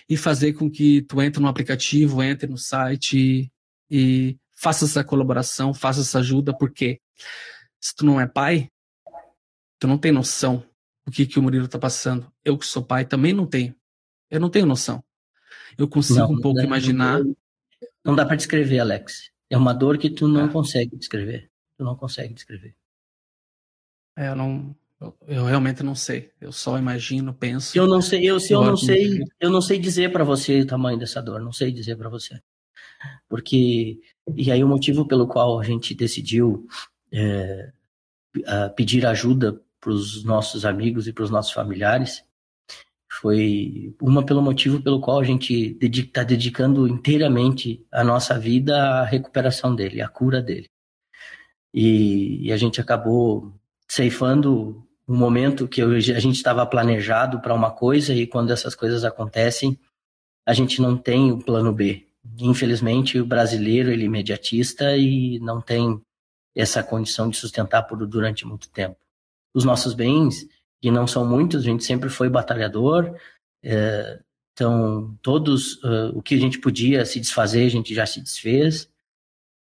e 0.09 0.17
fazer 0.17 0.53
com 0.53 0.71
que 0.71 1.03
tu 1.03 1.23
entre 1.23 1.41
no 1.41 1.49
aplicativo, 1.49 2.23
entre 2.23 2.49
no 2.49 2.59
site 2.59 3.19
e, 3.19 3.51
e 3.91 4.39
faça 4.55 4.85
essa 4.85 5.03
colaboração, 5.03 5.73
faça 5.73 6.01
essa 6.01 6.19
ajuda, 6.19 6.57
porque 6.57 7.01
se 7.81 7.95
tu 7.95 8.05
não 8.05 8.21
é 8.21 8.27
pai, 8.27 8.69
tu 9.79 9.87
não 9.87 9.97
tem 9.97 10.13
noção 10.13 10.65
do 11.07 11.13
que, 11.13 11.27
que 11.27 11.39
o 11.39 11.43
Murilo 11.43 11.69
tá 11.69 11.79
passando. 11.79 12.31
Eu 12.45 12.59
que 12.59 12.67
sou 12.67 12.83
pai 12.83 13.05
também 13.05 13.33
não 13.33 13.47
tenho. 13.47 13.75
Eu 14.31 14.41
não 14.41 14.51
tenho 14.51 14.67
noção. 14.67 15.03
Eu 15.77 15.89
consigo 15.89 16.21
não, 16.21 16.33
um 16.33 16.41
pouco 16.41 16.59
não, 16.59 16.65
imaginar. 16.65 17.21
Não 18.05 18.15
dá 18.15 18.25
para 18.25 18.37
descrever, 18.37 18.79
Alex. 18.79 19.31
É 19.51 19.57
uma 19.57 19.73
dor 19.73 19.99
que 19.99 20.11
tu 20.11 20.27
não 20.29 20.47
é. 20.47 20.49
consegue 20.49 20.97
descrever. 20.97 21.51
Tu 21.77 21.85
não 21.85 21.97
consegue 21.97 22.33
descrever. 22.33 22.75
É, 24.17 24.29
eu 24.29 24.37
não, 24.37 24.75
eu, 25.01 25.17
eu, 25.27 25.45
realmente 25.45 25.83
não 25.83 25.95
sei. 25.95 26.31
Eu 26.41 26.53
só 26.53 26.79
imagino, 26.79 27.35
penso. 27.35 27.77
Eu 27.77 27.87
não 27.87 28.01
sei, 28.01 28.25
eu, 28.29 28.39
se 28.39 28.53
eu 28.53 28.63
não 28.63 28.77
sei, 28.77 29.23
eu 29.41 29.51
não 29.51 29.61
sei 29.61 29.79
dizer 29.79 30.13
para 30.13 30.25
você 30.25 30.61
o 30.61 30.67
tamanho 30.67 30.99
dessa 30.99 31.21
dor, 31.21 31.41
não 31.41 31.53
sei 31.53 31.73
dizer 31.73 31.97
para 31.97 32.09
você. 32.09 32.41
Porque 33.29 34.01
e 34.37 34.51
aí 34.51 34.65
o 34.65 34.69
motivo 34.69 35.07
pelo 35.07 35.27
qual 35.27 35.61
a 35.61 35.65
gente 35.65 35.95
decidiu 35.95 36.67
é, 37.13 37.73
pedir 38.77 39.07
ajuda 39.07 39.61
para 39.81 39.91
os 39.91 40.25
nossos 40.25 40.65
amigos 40.65 41.07
e 41.07 41.13
para 41.13 41.25
os 41.25 41.31
nossos 41.31 41.53
familiares 41.53 42.25
foi 43.21 43.95
uma 44.01 44.25
pelo 44.25 44.43
motivo 44.43 44.83
pelo 44.83 45.01
qual 45.01 45.21
a 45.21 45.25
gente 45.25 45.77
está 45.81 46.25
dedicando 46.25 46.89
inteiramente 46.89 47.87
a 47.93 48.03
nossa 48.03 48.39
vida 48.39 48.77
à 48.77 49.05
recuperação 49.05 49.75
dele, 49.75 50.01
à 50.01 50.09
cura 50.09 50.43
dele. 50.43 50.69
E, 51.73 52.47
e 52.47 52.53
a 52.53 52.57
gente 52.57 52.81
acabou 52.81 53.53
ceifando 53.95 54.85
um 55.07 55.17
momento 55.17 55.69
que 55.69 55.81
a 55.81 56.01
gente 56.01 56.35
estava 56.35 56.67
planejado 56.67 57.39
para 57.41 57.55
uma 57.55 57.71
coisa 57.71 58.13
e 58.13 58.27
quando 58.27 58.53
essas 58.53 58.75
coisas 58.75 59.05
acontecem, 59.05 59.79
a 60.45 60.53
gente 60.53 60.83
não 60.83 60.97
tem 60.97 61.31
o 61.31 61.39
plano 61.39 61.73
B. 61.73 62.05
Infelizmente, 62.41 63.21
o 63.21 63.25
brasileiro 63.25 63.93
ele 63.93 64.03
é 64.03 64.07
imediatista 64.07 64.97
e 64.97 65.39
não 65.39 65.61
tem 65.61 66.03
essa 66.57 66.83
condição 66.83 67.31
de 67.31 67.37
sustentar 67.37 67.85
por 67.85 68.05
durante 68.05 68.45
muito 68.45 68.69
tempo. 68.69 68.97
Os 69.55 69.65
nossos 69.65 69.95
bens, 69.95 70.45
que 70.83 70.91
não 70.91 71.07
são 71.07 71.25
muitos, 71.25 71.63
a 71.63 71.65
gente 71.65 71.85
sempre 71.85 72.09
foi 72.09 72.29
batalhador, 72.29 73.15
é, 73.63 74.19
então 74.53 75.17
todos 75.23 75.75
uh, 75.85 76.11
o 76.15 76.21
que 76.21 76.35
a 76.35 76.41
gente 76.41 76.59
podia 76.59 77.05
se 77.05 77.21
desfazer, 77.21 77.67
a 77.67 77.71
gente 77.71 77.95
já 77.95 78.07
se 78.07 78.21
desfez. 78.21 78.89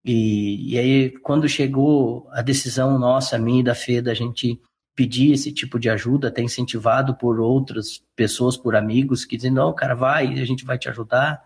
E, 0.04 0.74
e 0.74 0.80
aí, 0.80 1.10
quando 1.20 1.48
chegou 1.48 2.28
a 2.32 2.42
decisão 2.42 2.98
nossa, 2.98 3.38
minha 3.38 3.62
e 3.62 3.64
da 3.64 3.76
Fê, 3.76 4.02
da 4.02 4.14
gente 4.14 4.60
pedir 4.96 5.32
esse 5.32 5.52
tipo 5.52 5.80
de 5.80 5.90
ajuda, 5.90 6.28
até 6.28 6.42
incentivado 6.42 7.16
por 7.16 7.40
outras 7.40 8.04
pessoas, 8.16 8.58
por 8.58 8.76
amigos, 8.76 9.26
que 9.26 9.38
dizem, 9.38 9.52
não, 9.52 9.74
cara, 9.74 9.96
vai, 9.96 10.28
a 10.40 10.46
gente 10.46 10.66
vai 10.66 10.78
te 10.78 10.90
ajudar, 10.90 11.42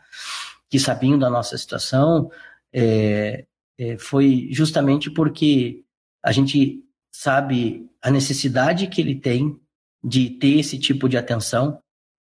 que 0.69 0.79
sabiam 0.79 1.19
da 1.19 1.29
nossa 1.29 1.57
situação, 1.57 2.31
é, 2.73 3.45
é, 3.77 3.97
foi 3.97 4.49
justamente 4.51 5.09
porque 5.11 5.83
a 6.23 6.31
gente 6.31 6.83
sabe 7.11 7.89
a 8.01 8.09
necessidade 8.09 8.87
que 8.87 8.99
ele 9.01 9.15
tem 9.15 9.59
de 10.03 10.29
ter 10.29 10.59
esse 10.59 10.77
tipo 10.77 11.07
de 11.07 11.17
atenção 11.17 11.79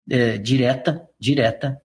é, 0.09 0.37
direta, 0.37 1.07
direta, 1.19 1.81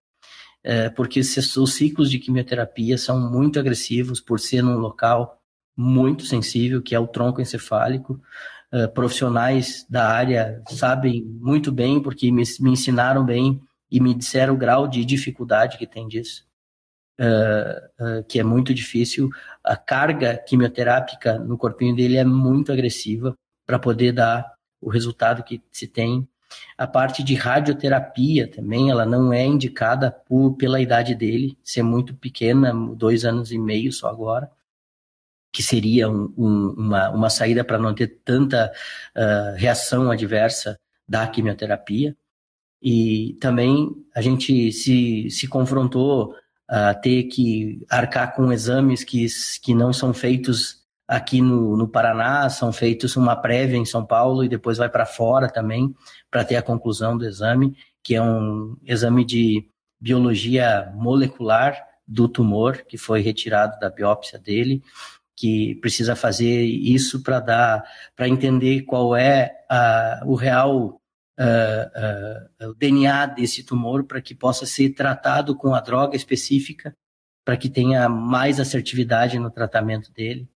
é, 0.62 0.90
porque 0.90 1.20
os 1.20 1.74
ciclos 1.74 2.10
de 2.10 2.18
quimioterapia 2.18 2.98
são 2.98 3.18
muito 3.30 3.58
agressivos 3.58 4.20
por 4.20 4.38
ser 4.38 4.62
num 4.62 4.78
local 4.78 5.40
muito 5.76 6.24
sensível, 6.24 6.82
que 6.82 6.94
é 6.94 6.98
o 6.98 7.06
tronco 7.06 7.40
encefálico. 7.40 8.20
É, 8.72 8.86
profissionais 8.86 9.84
da 9.88 10.08
área 10.08 10.62
sabem 10.68 11.24
muito 11.24 11.72
bem, 11.72 12.00
porque 12.00 12.30
me, 12.30 12.42
me, 12.60 12.70
ensinaram 12.70 13.24
bem 13.24 13.60
e 13.90 14.00
me 14.00 14.14
disseram 14.14 14.54
o 14.54 14.58
grau 14.58 14.86
de 14.86 15.04
dificuldade 15.04 15.76
que 15.76 15.86
tem 15.86 16.06
disso, 16.06 16.46
é, 17.18 17.90
é, 17.98 18.22
que 18.28 18.38
é 18.38 18.44
muito 18.44 18.72
difícil. 18.74 19.30
A 19.64 19.76
carga 19.76 20.36
quimioterápica 20.36 21.38
no 21.38 21.58
corpinho 21.58 21.96
dele 21.96 22.16
é 22.16 22.24
muito 22.24 22.70
agressiva 22.70 23.34
para 23.66 23.78
poder 23.78 24.12
dar 24.12 24.52
o 24.80 24.90
resultado 24.90 25.42
que 25.42 25.62
se 25.72 25.86
tem 25.86 26.28
a 26.76 26.86
parte 26.86 27.22
de 27.22 27.34
radioterapia 27.34 28.48
também, 28.48 28.90
ela 28.90 29.04
não 29.04 29.32
é 29.32 29.44
indicada 29.44 30.10
por, 30.10 30.56
pela 30.56 30.80
idade 30.80 31.14
dele, 31.14 31.56
ser 31.62 31.82
muito 31.82 32.14
pequena, 32.14 32.72
dois 32.94 33.24
anos 33.24 33.52
e 33.52 33.58
meio 33.58 33.92
só 33.92 34.08
agora, 34.08 34.50
que 35.52 35.62
seria 35.62 36.08
um, 36.08 36.32
um, 36.36 36.74
uma, 36.76 37.10
uma 37.10 37.30
saída 37.30 37.64
para 37.64 37.78
não 37.78 37.94
ter 37.94 38.20
tanta 38.24 38.72
uh, 39.16 39.56
reação 39.56 40.10
adversa 40.10 40.78
da 41.08 41.26
quimioterapia. 41.26 42.16
E 42.82 43.36
também 43.40 43.90
a 44.14 44.22
gente 44.22 44.72
se, 44.72 45.28
se 45.28 45.46
confrontou 45.48 46.34
a 46.66 46.94
ter 46.94 47.24
que 47.24 47.84
arcar 47.90 48.34
com 48.34 48.52
exames 48.52 49.02
que, 49.02 49.26
que 49.60 49.74
não 49.74 49.92
são 49.92 50.14
feitos 50.14 50.79
aqui 51.10 51.42
no, 51.42 51.76
no 51.76 51.88
Paraná, 51.88 52.48
são 52.48 52.72
feitos 52.72 53.16
uma 53.16 53.34
prévia 53.34 53.76
em 53.76 53.84
São 53.84 54.06
Paulo 54.06 54.44
e 54.44 54.48
depois 54.48 54.78
vai 54.78 54.88
para 54.88 55.04
fora 55.04 55.48
também 55.48 55.92
para 56.30 56.44
ter 56.44 56.54
a 56.54 56.62
conclusão 56.62 57.18
do 57.18 57.26
exame, 57.26 57.76
que 58.00 58.14
é 58.14 58.22
um 58.22 58.76
exame 58.84 59.24
de 59.24 59.68
biologia 60.00 60.88
molecular 60.94 61.76
do 62.06 62.28
tumor 62.28 62.84
que 62.86 62.96
foi 62.96 63.22
retirado 63.22 63.76
da 63.80 63.90
biópsia 63.90 64.38
dele, 64.38 64.84
que 65.36 65.74
precisa 65.80 66.14
fazer 66.14 66.62
isso 66.62 67.24
para 67.24 67.40
dar, 67.40 67.84
para 68.14 68.28
entender 68.28 68.82
qual 68.82 69.16
é 69.16 69.50
a, 69.68 70.22
o 70.24 70.36
real 70.36 71.00
uh, 71.40 72.66
uh, 72.66 72.70
o 72.70 72.74
DNA 72.74 73.26
desse 73.26 73.64
tumor, 73.64 74.04
para 74.04 74.22
que 74.22 74.32
possa 74.32 74.64
ser 74.64 74.90
tratado 74.90 75.56
com 75.56 75.74
a 75.74 75.80
droga 75.80 76.14
específica, 76.14 76.94
para 77.44 77.56
que 77.56 77.68
tenha 77.68 78.08
mais 78.08 78.60
assertividade 78.60 79.40
no 79.40 79.50
tratamento 79.50 80.12
dele 80.12 80.48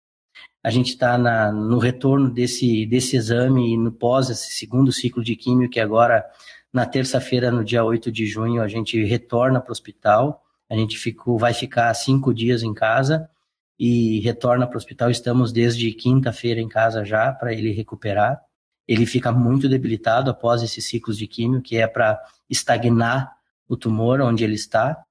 a 0.62 0.71
gente 0.71 0.90
está 0.90 1.19
no 1.52 1.78
retorno 1.78 2.31
desse, 2.31 2.87
desse 2.87 3.16
exame 3.16 3.75
e 3.75 3.76
no 3.76 3.90
pós 3.90 4.31
esse 4.31 4.52
segundo 4.52 4.92
ciclo 4.92 5.23
de 5.23 5.35
químio, 5.35 5.69
que 5.69 5.81
agora, 5.81 6.25
na 6.73 6.87
terça-feira, 6.87 7.50
no 7.50 7.64
dia 7.64 7.83
8 7.83 8.12
de 8.12 8.26
junho, 8.26 8.62
a 8.62 8.69
gente 8.69 9.02
retorna 9.04 9.61
para 9.61 9.71
o 9.71 9.73
hospital. 9.73 10.40
A 10.71 10.76
gente 10.76 10.97
ficou, 10.97 11.37
vai 11.37 11.52
ficar 11.52 11.92
cinco 11.95 12.33
dias 12.33 12.62
em 12.62 12.73
casa 12.73 13.28
e 13.76 14.21
retorna 14.21 14.64
para 14.64 14.76
o 14.76 14.78
hospital. 14.78 15.11
Estamos 15.11 15.52
desde 15.52 15.90
quinta-feira 15.92 16.61
em 16.61 16.69
casa 16.69 17.04
já 17.04 17.33
para 17.33 17.52
ele 17.52 17.73
recuperar. 17.73 18.40
Ele 18.87 19.04
fica 19.04 19.33
muito 19.33 19.69
debilitado 19.69 20.31
após 20.31 20.62
esses 20.62 20.85
ciclos 20.85 21.19
de 21.19 21.26
químio, 21.26 21.61
que 21.61 21.76
é 21.76 21.88
para 21.88 22.21
estagnar 22.49 23.33
o 23.69 23.76
tumor 23.76 24.21
onde 24.21 24.45
ele 24.45 24.54
está. 24.54 25.02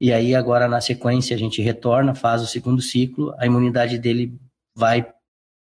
E 0.00 0.12
aí, 0.12 0.34
agora, 0.34 0.66
na 0.66 0.80
sequência, 0.80 1.36
a 1.36 1.38
gente 1.38 1.62
retorna, 1.62 2.14
faz 2.14 2.42
o 2.42 2.46
segundo 2.46 2.82
ciclo, 2.82 3.32
a 3.38 3.46
imunidade 3.46 3.98
dele 3.98 4.38
vai 4.76 5.06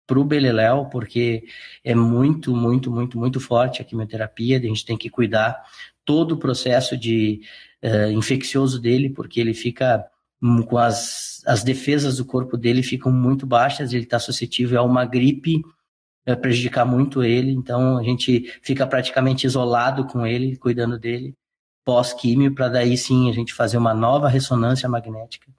para 0.07 0.19
o 0.19 0.24
Beleléu, 0.24 0.86
porque 0.86 1.45
é 1.84 1.95
muito, 1.95 2.55
muito, 2.55 2.91
muito, 2.91 3.17
muito 3.17 3.39
forte 3.39 3.81
a 3.81 3.86
quimioterapia, 3.86 4.57
a 4.57 4.62
gente 4.62 4.86
tem 4.86 4.98
que 4.98 5.10
cuidar 5.10 5.63
todo 6.03 6.34
o 6.34 6.38
processo 6.38 6.95
de 6.95 7.41
uh, 7.84 8.12
infeccioso 8.12 8.79
dele, 8.79 9.10
porque 9.10 9.39
ele 9.39 9.53
fica 9.53 10.05
um, 10.41 10.62
com 10.62 10.77
as, 10.77 11.41
as 11.45 11.63
defesas 11.63 12.17
do 12.17 12.25
corpo 12.25 12.55
dele 12.55 12.84
ficam 12.84 13.12
muito 13.12 13.48
baixas, 13.48 13.93
ele 13.93 14.03
está 14.03 14.19
suscetível 14.19 14.79
a 14.79 14.84
uma 14.84 15.05
gripe 15.05 15.62
uh, 16.27 16.38
prejudicar 16.39 16.86
muito 16.86 17.24
ele, 17.24 17.51
então 17.51 17.98
a 17.98 18.03
gente 18.03 18.53
fica 18.62 18.86
praticamente 18.86 19.48
isolado 19.48 20.05
com 20.05 20.25
ele, 20.25 20.55
cuidando 20.57 21.00
dele, 21.00 21.34
pós-químio, 21.84 22.53
para 22.53 22.69
daí 22.69 22.95
sim 22.95 23.29
a 23.29 23.34
gente 23.34 23.53
fazer 23.53 23.77
uma 23.77 23.93
nova 23.93 24.29
ressonância 24.29 24.88
magnética, 24.88 25.51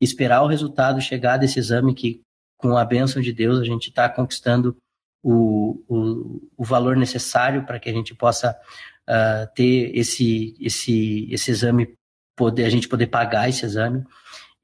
esperar 0.00 0.42
o 0.42 0.48
resultado 0.48 1.00
chegar 1.00 1.36
desse 1.36 1.60
exame 1.60 1.94
que 1.94 2.24
com 2.56 2.76
a 2.76 2.84
bênção 2.84 3.20
de 3.20 3.32
Deus, 3.32 3.58
a 3.58 3.64
gente 3.64 3.88
está 3.88 4.08
conquistando 4.08 4.76
o, 5.22 5.82
o, 5.88 6.48
o, 6.56 6.64
valor 6.64 6.96
necessário 6.96 7.64
para 7.64 7.78
que 7.78 7.88
a 7.88 7.92
gente 7.92 8.14
possa 8.14 8.56
uh, 9.08 9.54
ter 9.54 9.90
esse, 9.96 10.54
esse, 10.60 11.26
esse 11.30 11.50
exame, 11.50 11.96
poder, 12.36 12.64
a 12.64 12.70
gente 12.70 12.88
poder 12.88 13.06
pagar 13.06 13.48
esse 13.48 13.64
exame. 13.64 14.04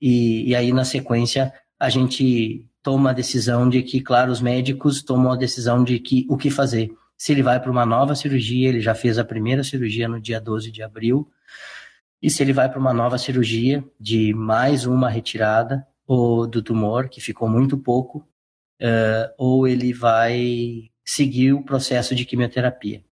E, 0.01 0.51
e 0.51 0.55
aí, 0.55 0.73
na 0.73 0.85
sequência, 0.85 1.53
a 1.79 1.89
gente 1.89 2.67
toma 2.83 3.11
a 3.11 3.15
decisão 3.15 3.69
de 3.69 3.83
que, 3.83 4.01
claro, 4.01 4.31
os 4.31 4.41
médicos 4.41 5.03
tomam 5.03 5.33
a 5.33 5.37
decisão 5.37 5.83
de 5.83 5.99
que 5.99 6.27
o 6.29 6.37
que 6.37 6.51
fazer. 6.51 6.91
Se 7.17 7.33
ele 7.33 7.43
vai 7.43 7.61
para 7.61 7.71
uma 7.71 7.85
nova 7.85 8.15
cirurgia, 8.15 8.69
ele 8.69 8.81
já 8.81 8.95
fez 8.95 9.19
a 9.19 9.25
primeira 9.25 9.63
cirurgia 9.63 10.09
no 10.09 10.21
dia 10.21 10.41
12 10.41 10.71
de 10.71 10.83
abril, 10.83 11.31
e 12.23 12.29
se 12.29 12.43
ele 12.43 12.53
vai 12.53 12.69
para 12.69 12.79
uma 12.79 12.93
nova 12.93 13.17
cirurgia 13.17 13.83
de 13.99 14.35
mais 14.35 14.85
uma 14.85 15.09
retirada, 15.09 15.87
ou 16.13 16.45
do 16.45 16.61
tumor, 16.61 17.09
que 17.09 17.21
ficou 17.21 17.49
muito 17.49 17.79
pouco, 17.79 18.19
uh, 18.83 19.33
ou 19.39 19.69
ele 19.69 19.93
vai 19.93 20.91
seguir 21.05 21.53
o 21.53 21.63
processo 21.63 22.17
de 22.17 22.25
quimioterapia. 22.25 23.05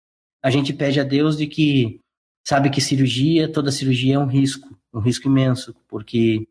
A 0.43 0.49
gente 0.49 0.73
pede 0.73 0.99
a 0.99 1.03
Deus 1.03 1.37
de 1.37 1.45
que 1.45 2.01
sabe 2.43 2.71
que 2.71 2.81
cirurgia, 2.81 3.51
toda 3.51 3.71
cirurgia 3.71 4.15
é 4.15 4.19
um 4.19 4.25
risco, 4.25 4.75
um 4.91 4.99
risco 4.99 5.27
imenso, 5.27 5.75
porque 5.87 6.47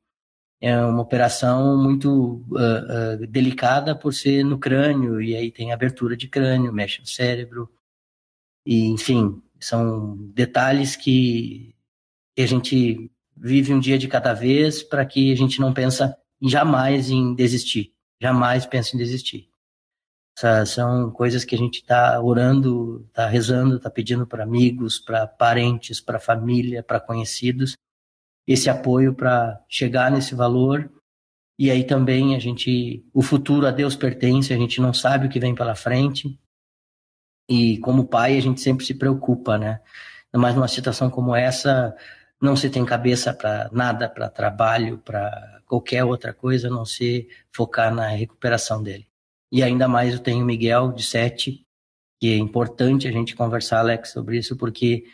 é 0.61 0.79
uma 0.79 1.03
operação 1.03 1.83
muito 1.83 2.45
uh, 2.53 3.25
uh, 3.25 3.27
delicada 3.27 3.97
por 3.97 4.15
ser 4.15 4.45
no 4.45 4.57
crânio, 4.57 5.21
e 5.21 5.35
aí 5.35 5.51
tem 5.51 5.73
abertura 5.73 6.17
de 6.17 6.29
crânio, 6.29 6.73
mexe 6.73 7.01
no 7.01 7.09
cérebro, 7.09 7.69
e 8.65 8.87
enfim, 8.87 9.43
são 9.59 10.17
detalhes 10.33 10.95
que 10.95 11.75
a 12.39 12.47
gente 12.47 13.11
vive 13.37 13.75
um 13.75 13.81
dia 13.81 13.99
de 13.99 14.07
cada 14.07 14.33
vez 14.33 14.81
para 14.81 15.05
que 15.05 15.33
a 15.33 15.37
gente 15.37 15.61
não 15.61 15.75
pensa 15.75 16.17
jamais 16.43 17.11
em 17.11 17.35
desistir, 17.35 17.95
jamais 18.21 18.67
pensa 18.67 18.95
em 18.95 18.99
desistir. 18.99 19.49
Essas 20.39 20.69
são 20.71 21.11
coisas 21.11 21.45
que 21.45 21.55
a 21.55 21.59
gente 21.59 21.81
está 21.81 22.21
orando, 22.21 23.07
está 23.09 23.27
rezando, 23.27 23.77
está 23.77 23.89
pedindo 23.89 24.27
para 24.27 24.43
amigos, 24.43 24.99
para 24.99 25.27
parentes, 25.27 25.99
para 25.99 26.21
família, 26.21 26.83
para 26.83 27.01
conhecidos, 27.01 27.75
esse 28.47 28.69
apoio 28.69 29.15
para 29.15 29.65
chegar 29.67 30.11
nesse 30.11 30.35
valor. 30.35 30.93
E 31.59 31.71
aí 31.71 31.85
também 31.85 32.37
a 32.37 32.39
gente, 32.39 33.03
o 33.15 33.23
futuro 33.23 33.67
a 33.67 33.71
Deus 33.71 33.97
pertence, 33.97 34.53
a 34.53 34.59
gente 34.59 34.79
não 34.79 34.93
sabe 34.93 35.27
o 35.27 35.31
que 35.31 35.41
vem 35.41 35.55
pela 35.55 35.75
frente. 35.75 36.39
E 37.49 37.79
como 37.79 38.07
pai, 38.07 38.37
a 38.37 38.43
gente 38.43 38.61
sempre 38.61 38.85
se 38.85 38.93
preocupa, 38.93 39.57
né? 39.57 39.81
Mas 40.35 40.55
numa 40.55 40.69
situação 40.69 41.09
como 41.09 41.35
essa, 41.35 41.97
não 42.41 42.57
se 42.57 42.69
tem 42.69 42.85
cabeça 42.85 43.33
para 43.33 43.69
nada, 43.73 44.09
para 44.09 44.29
trabalho, 44.29 44.99
para 44.99 45.61
qualquer 45.67 46.05
outra 46.05 46.33
coisa, 46.33 46.69
a 46.69 46.71
não 46.71 46.85
ser 46.85 47.29
focar 47.53 47.95
na 47.95 48.09
recuperação 48.09 48.83
dele. 48.83 49.07
E 49.51 49.63
ainda 49.63 49.89
mais 49.89 50.15
eu 50.15 50.21
tenho 50.21 50.43
o 50.43 50.47
Miguel, 50.47 50.93
de 50.93 51.03
sete, 51.03 51.65
que 52.21 52.33
é 52.33 52.37
importante 52.37 53.07
a 53.07 53.13
gente 53.13 53.35
conversar, 53.35 53.81
Alex, 53.81 54.11
sobre 54.11 54.39
isso, 54.39 54.57
porque 54.57 55.05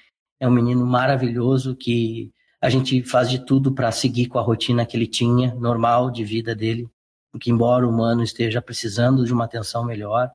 é 0.40 0.48
um 0.48 0.52
menino 0.52 0.84
maravilhoso 0.84 1.76
que 1.76 2.32
a 2.60 2.68
gente 2.68 3.02
faz 3.02 3.28
de 3.28 3.44
tudo 3.44 3.72
para 3.72 3.90
seguir 3.90 4.26
com 4.26 4.38
a 4.38 4.42
rotina 4.42 4.86
que 4.86 4.96
ele 4.96 5.06
tinha, 5.06 5.54
normal 5.54 6.10
de 6.10 6.24
vida 6.24 6.54
dele, 6.54 6.88
porque 7.30 7.50
embora 7.50 7.86
o 7.86 7.90
humano 7.90 8.22
esteja 8.22 8.62
precisando 8.62 9.24
de 9.24 9.32
uma 9.32 9.44
atenção 9.44 9.84
melhor, 9.84 10.30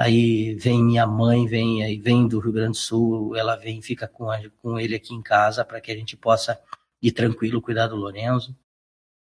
aí 0.00 0.54
vem 0.54 0.82
minha 0.82 1.06
mãe, 1.06 1.46
vem 1.46 1.84
aí 1.84 1.98
vem 1.98 2.26
do 2.26 2.40
Rio 2.40 2.52
Grande 2.52 2.70
do 2.70 2.76
Sul, 2.78 3.36
ela 3.36 3.54
vem 3.54 3.82
fica 3.82 4.08
com, 4.08 4.30
a, 4.30 4.40
com 4.62 4.80
ele 4.80 4.94
aqui 4.94 5.12
em 5.12 5.20
casa 5.20 5.62
para 5.62 5.78
que 5.78 5.92
a 5.92 5.94
gente 5.94 6.16
possa 6.16 6.58
ir 7.02 7.12
tranquilo 7.12 7.60
cuidar 7.60 7.88
do 7.88 7.96
Lorenzo. 7.96 8.56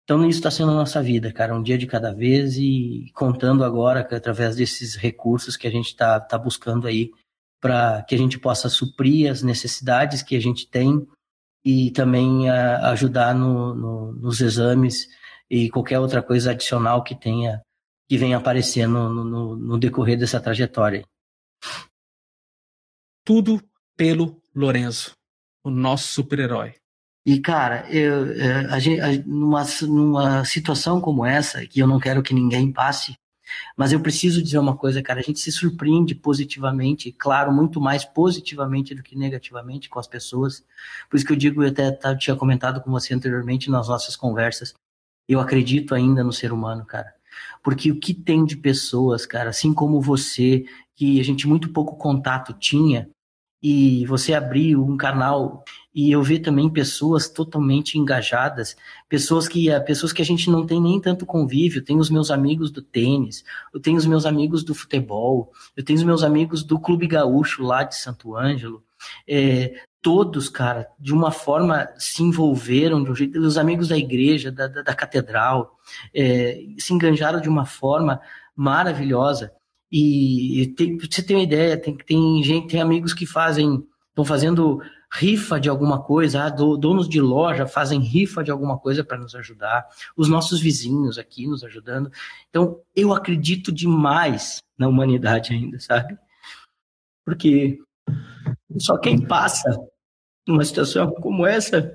Então 0.02 0.28
isso 0.28 0.40
está 0.40 0.50
sendo 0.50 0.72
a 0.72 0.74
nossa 0.74 1.00
vida, 1.00 1.32
cara, 1.32 1.54
um 1.54 1.62
dia 1.62 1.78
de 1.78 1.86
cada 1.86 2.12
vez 2.12 2.56
e 2.58 3.08
contando 3.14 3.62
agora 3.62 4.02
que, 4.02 4.16
através 4.16 4.56
desses 4.56 4.96
recursos 4.96 5.56
que 5.56 5.68
a 5.68 5.70
gente 5.70 5.86
está 5.86 6.18
tá 6.18 6.36
buscando 6.36 6.88
aí 6.88 7.12
para 7.60 8.02
que 8.02 8.16
a 8.16 8.18
gente 8.18 8.36
possa 8.36 8.68
suprir 8.68 9.30
as 9.30 9.44
necessidades 9.44 10.24
que 10.24 10.34
a 10.34 10.40
gente 10.40 10.68
tem 10.68 11.06
e 11.64 11.92
também 11.92 12.50
a, 12.50 12.90
ajudar 12.90 13.32
no, 13.32 13.74
no, 13.76 14.12
nos 14.12 14.40
exames 14.40 15.08
e 15.48 15.70
qualquer 15.70 16.00
outra 16.00 16.20
coisa 16.20 16.50
adicional 16.50 17.04
que 17.04 17.14
tenha 17.14 17.62
que 18.08 18.18
venha 18.18 18.36
aparecer 18.36 18.86
no, 18.86 19.08
no, 19.08 19.56
no 19.56 19.78
decorrer 19.78 20.18
dessa 20.18 20.40
trajetória. 20.40 21.04
Tudo 23.24 23.62
pelo 23.96 24.40
Lorenzo, 24.54 25.12
o 25.62 25.70
nosso 25.70 26.08
super-herói. 26.08 26.74
E, 27.26 27.40
cara, 27.40 27.88
eu, 27.90 28.32
é, 28.32 28.66
a 28.66 28.78
gente, 28.78 29.00
a, 29.00 29.08
numa, 29.24 29.64
numa 29.82 30.44
situação 30.44 31.00
como 31.00 31.24
essa, 31.24 31.66
que 31.66 31.80
eu 31.80 31.86
não 31.86 31.98
quero 31.98 32.22
que 32.22 32.34
ninguém 32.34 32.70
passe, 32.70 33.16
mas 33.76 33.92
eu 33.92 34.00
preciso 34.00 34.42
dizer 34.42 34.58
uma 34.58 34.76
coisa, 34.76 35.02
cara, 35.02 35.20
a 35.20 35.22
gente 35.22 35.40
se 35.40 35.50
surpreende 35.50 36.14
positivamente, 36.14 37.10
claro, 37.12 37.52
muito 37.52 37.80
mais 37.80 38.04
positivamente 38.04 38.94
do 38.94 39.02
que 39.02 39.16
negativamente 39.16 39.88
com 39.88 39.98
as 39.98 40.06
pessoas. 40.06 40.64
Por 41.08 41.16
isso 41.16 41.24
que 41.24 41.32
eu 41.32 41.36
digo, 41.36 41.62
eu 41.62 41.70
até 41.70 41.90
tá, 41.90 42.14
tinha 42.16 42.36
comentado 42.36 42.82
com 42.82 42.90
você 42.90 43.14
anteriormente 43.14 43.70
nas 43.70 43.88
nossas 43.88 44.16
conversas, 44.16 44.74
eu 45.26 45.40
acredito 45.40 45.94
ainda 45.94 46.22
no 46.22 46.32
ser 46.32 46.52
humano, 46.52 46.84
cara. 46.84 47.14
Porque 47.62 47.90
o 47.90 47.98
que 47.98 48.14
tem 48.14 48.44
de 48.44 48.56
pessoas, 48.56 49.26
cara, 49.26 49.50
assim 49.50 49.72
como 49.72 50.00
você, 50.00 50.64
que 50.94 51.20
a 51.20 51.24
gente 51.24 51.46
muito 51.48 51.70
pouco 51.70 51.96
contato 51.96 52.52
tinha, 52.52 53.08
e 53.66 54.04
você 54.04 54.34
abrir 54.34 54.76
um 54.76 54.94
canal 54.94 55.64
e 55.94 56.12
eu 56.12 56.22
ver 56.22 56.40
também 56.40 56.68
pessoas 56.68 57.30
totalmente 57.30 57.98
engajadas, 57.98 58.76
pessoas 59.08 59.48
que 59.48 59.70
eh, 59.70 59.80
pessoas 59.80 60.12
que 60.12 60.20
a 60.20 60.24
gente 60.24 60.50
não 60.50 60.66
tem 60.66 60.78
nem 60.78 61.00
tanto 61.00 61.24
convívio. 61.24 61.82
Tenho 61.82 61.98
os 61.98 62.10
meus 62.10 62.30
amigos 62.30 62.70
do 62.70 62.82
tênis, 62.82 63.42
eu 63.72 63.80
tenho 63.80 63.96
os 63.96 64.04
meus 64.04 64.26
amigos 64.26 64.62
do 64.62 64.74
futebol, 64.74 65.50
eu 65.74 65.82
tenho 65.82 65.98
os 65.98 66.04
meus 66.04 66.22
amigos 66.22 66.62
do 66.62 66.78
Clube 66.78 67.06
Gaúcho 67.06 67.62
lá 67.62 67.84
de 67.84 67.96
Santo 67.96 68.36
Ângelo. 68.36 68.84
É, 69.26 69.72
todos, 70.04 70.50
cara, 70.50 70.86
de 71.00 71.14
uma 71.14 71.30
forma 71.30 71.88
se 71.96 72.22
envolveram 72.22 73.02
de 73.02 73.10
um 73.10 73.14
jeito, 73.14 73.40
os 73.40 73.56
amigos 73.56 73.88
da 73.88 73.96
igreja, 73.96 74.52
da, 74.52 74.68
da, 74.68 74.82
da 74.82 74.94
catedral, 74.94 75.78
é, 76.14 76.62
se 76.78 76.92
enganjaram 76.92 77.40
de 77.40 77.48
uma 77.48 77.64
forma 77.64 78.20
maravilhosa. 78.54 79.50
E 79.90 80.74
tem, 80.76 80.98
você 80.98 81.22
tem 81.22 81.36
uma 81.36 81.42
ideia, 81.42 81.78
tem, 81.78 81.96
tem 81.96 82.42
gente, 82.44 82.68
tem 82.68 82.82
amigos 82.82 83.14
que 83.14 83.24
fazem, 83.24 83.82
estão 84.10 84.26
fazendo 84.26 84.82
rifa 85.10 85.58
de 85.58 85.70
alguma 85.70 86.02
coisa, 86.02 86.44
ah, 86.44 86.50
donos 86.50 87.08
de 87.08 87.20
loja 87.20 87.66
fazem 87.66 88.00
rifa 88.00 88.44
de 88.44 88.50
alguma 88.50 88.78
coisa 88.78 89.02
para 89.02 89.16
nos 89.16 89.34
ajudar, 89.34 89.86
os 90.14 90.28
nossos 90.28 90.60
vizinhos 90.60 91.16
aqui 91.16 91.46
nos 91.46 91.64
ajudando. 91.64 92.12
Então, 92.50 92.78
eu 92.94 93.14
acredito 93.14 93.72
demais 93.72 94.62
na 94.76 94.86
humanidade 94.86 95.54
ainda, 95.54 95.80
sabe? 95.80 96.18
Porque 97.24 97.78
só 98.78 98.98
quem 98.98 99.18
passa 99.18 99.70
numa 100.46 100.64
situação 100.64 101.12
como 101.14 101.46
essa 101.46 101.92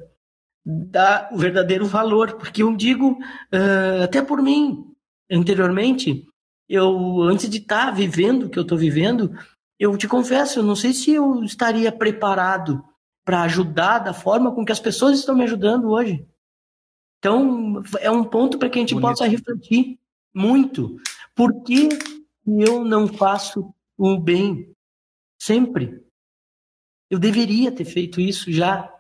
dá 0.66 1.30
o 1.32 1.38
verdadeiro 1.38 1.86
valor, 1.86 2.34
porque 2.34 2.62
eu 2.62 2.76
digo, 2.76 3.12
uh, 3.12 4.04
até 4.04 4.22
por 4.22 4.42
mim, 4.42 4.86
anteriormente, 5.32 6.26
eu 6.68 7.22
antes 7.22 7.50
de 7.50 7.58
estar 7.58 7.88
tá 7.88 7.92
vivendo 7.92 8.44
o 8.44 8.50
que 8.50 8.60
eu 8.60 8.64
estou 8.64 8.78
vivendo, 8.78 9.32
eu 9.80 9.98
te 9.98 10.08
confesso, 10.08 10.60
eu 10.60 10.64
não 10.64 10.76
sei 10.76 10.94
se 10.94 11.12
eu 11.12 11.44
estaria 11.44 11.92
preparado 11.92 12.84
para 13.26 13.44
ajudar 13.44 14.00
da 14.00 14.14
forma 14.14 14.54
com 14.54 14.66
que 14.66 14.72
as 14.72 14.80
pessoas 14.80 15.18
estão 15.18 15.36
me 15.36 15.44
ajudando 15.44 15.90
hoje. 15.90 16.26
Então, 17.20 17.82
é 18.00 18.10
um 18.10 18.24
ponto 18.24 18.58
para 18.58 18.70
que 18.70 18.80
a 18.80 18.82
gente 18.82 18.94
Bonito. 18.94 19.10
possa 19.10 19.28
refletir 19.28 20.00
muito. 20.34 20.98
Por 21.36 21.64
que 21.64 21.90
eu 22.46 22.84
não 22.84 23.08
faço 23.08 23.74
o 23.98 24.18
bem 24.18 24.74
sempre? 25.40 26.02
Eu 27.10 27.18
deveria 27.18 27.72
ter 27.72 27.86
feito 27.86 28.22
isso 28.22 28.52
já. 28.52 28.94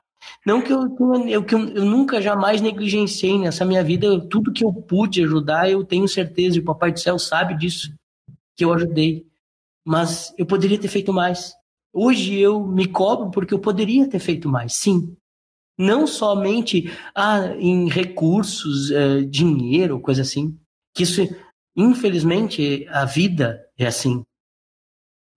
Não 0.46 0.62
que 0.62 0.72
eu, 0.72 0.96
eu, 1.28 1.44
que 1.44 1.56
eu, 1.56 1.68
eu 1.70 1.86
nunca 1.86 2.22
jamais 2.22 2.60
negligenciei 2.60 3.38
nessa 3.38 3.64
minha 3.64 3.84
vida, 3.84 4.06
eu, 4.06 4.28
tudo 4.28 4.52
que 4.52 4.64
eu 4.64 4.74
pude 4.74 5.24
ajudar, 5.24 5.70
eu 5.70 5.84
tenho 5.84 6.08
certeza, 6.08 6.58
e 6.58 6.60
o 6.60 6.66
Papai 6.66 6.92
do 6.92 7.00
Céu 7.00 7.18
sabe 7.18 7.56
disso, 7.56 7.94
que 8.56 8.66
eu 8.66 8.74
ajudei. 8.74 9.26
Mas 9.86 10.34
eu 10.38 10.46
poderia 10.46 10.80
ter 10.80 10.88
feito 10.88 11.14
mais. 11.14 11.54
Hoje 11.94 12.36
eu 12.36 12.66
me 12.66 12.88
cobro 12.88 13.32
porque 13.32 13.54
eu 13.54 13.60
poderia 13.60 14.08
ter 14.08 14.20
feito 14.20 14.48
mais, 14.50 14.74
sim. 14.74 15.16
Não 15.78 16.06
somente 16.06 16.92
ah, 17.16 17.56
em 17.58 17.90
recursos, 17.90 18.92
uh, 18.92 19.26
dinheiro, 19.26 20.02
coisa 20.02 20.22
assim. 20.24 20.60
Que 20.94 21.04
isso, 21.04 21.22
infelizmente, 21.76 22.86
a 22.90 23.06
vida 23.06 23.66
é 23.78 23.88
assim. 23.88 24.24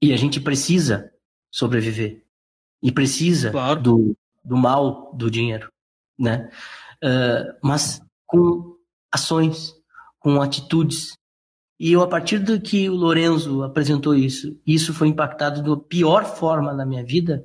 E 0.03 0.13
a 0.13 0.17
gente 0.17 0.41
precisa 0.41 1.13
sobreviver. 1.49 2.22
E 2.83 2.91
precisa 2.91 3.51
claro. 3.51 3.81
do, 3.81 4.17
do 4.45 4.57
mal 4.57 5.15
do 5.15 5.31
dinheiro, 5.31 5.71
né? 6.19 6.51
Uh, 7.03 7.57
mas 7.63 8.01
com 8.27 8.77
ações, 9.13 9.75
com 10.19 10.41
atitudes. 10.41 11.13
E 11.79 11.93
eu, 11.93 12.03
a 12.03 12.09
partir 12.09 12.39
do 12.39 12.61
que 12.61 12.89
o 12.89 12.95
Lorenzo 12.95 13.63
apresentou 13.63 14.15
isso, 14.15 14.59
isso 14.67 14.95
foi 14.95 15.09
impactado 15.09 15.63
da 15.63 15.83
pior 15.83 16.25
forma 16.25 16.73
na 16.73 16.87
minha 16.87 17.05
vida, 17.05 17.45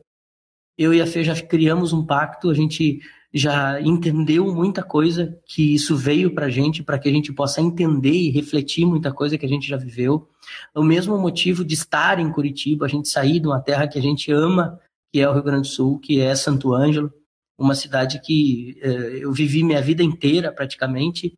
eu 0.78 0.93
e 0.93 1.02
a 1.02 1.08
Fê 1.08 1.23
já 1.23 1.36
criamos 1.41 1.91
um 1.91 2.06
pacto, 2.06 2.50
a 2.50 2.54
gente 2.54 3.00
já 3.34 3.82
entendeu 3.82 4.54
muita 4.54 4.84
coisa 4.84 5.38
que 5.45 5.73
isso 5.73 5.95
veio 5.95 6.34
para 6.34 6.45
a 6.45 6.50
gente, 6.50 6.84
para 6.84 6.97
que 6.97 7.10
a 7.10 7.12
gente 7.12 7.34
possa 7.34 7.62
entender 7.62 8.12
e 8.12 8.30
refletir 8.30 8.86
muita 8.86 9.12
coisa 9.12 9.38
que 9.38 9.45
a 9.45 9.50
gente 9.50 9.67
já 9.67 9.76
viveu. 9.76 10.30
O 10.73 10.84
mesmo 10.84 11.17
motivo 11.17 11.65
de 11.65 11.73
estar 11.73 12.19
em 12.19 12.32
Curitiba, 12.32 12.86
a 12.86 12.89
gente 12.89 13.10
sair 13.10 13.39
de 13.39 13.47
uma 13.47 13.60
terra 13.60 13.88
que 13.88 13.97
a 13.97 14.02
gente 14.02 14.32
ama 14.32 14.80
que 15.12 15.20
é 15.20 15.30
o 15.30 15.34
Rio 15.34 15.43
Grande 15.43 15.67
do 15.67 15.74
Sul, 15.74 16.00
que 16.00 16.20
é 16.20 16.36
Santo 16.36 16.74
Ângelo, 16.74 17.12
uma 17.58 17.74
cidade 17.74 18.22
que 18.22 18.80
uh, 18.84 18.88
eu 18.88 19.32
vivi 19.32 19.63
minha 19.63 19.82
vida 19.82 20.04
inteira 20.04 20.52
praticamente, 20.52 21.38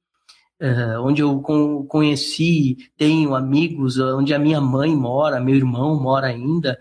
uh, 0.62 1.02
onde 1.02 1.22
eu 1.22 1.40
com, 1.42 1.86
conheci, 1.86 2.78
tenho 2.98 3.34
amigos, 3.36 3.98
onde 3.98 4.34
a 4.34 4.40
minha 4.40 4.60
mãe 4.60 4.94
mora, 4.96 5.40
meu 5.40 5.56
irmão 5.56 6.00
mora 6.00 6.28
ainda, 6.28 6.78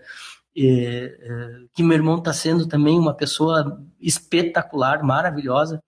uh, 0.57 1.69
que 1.73 1.81
meu 1.81 1.95
irmão 1.95 2.17
está 2.17 2.33
sendo 2.33 2.67
também 2.67 2.99
uma 2.99 3.13
pessoa 3.13 3.81
espetacular, 3.99 5.03
maravilhosa, 5.03 5.81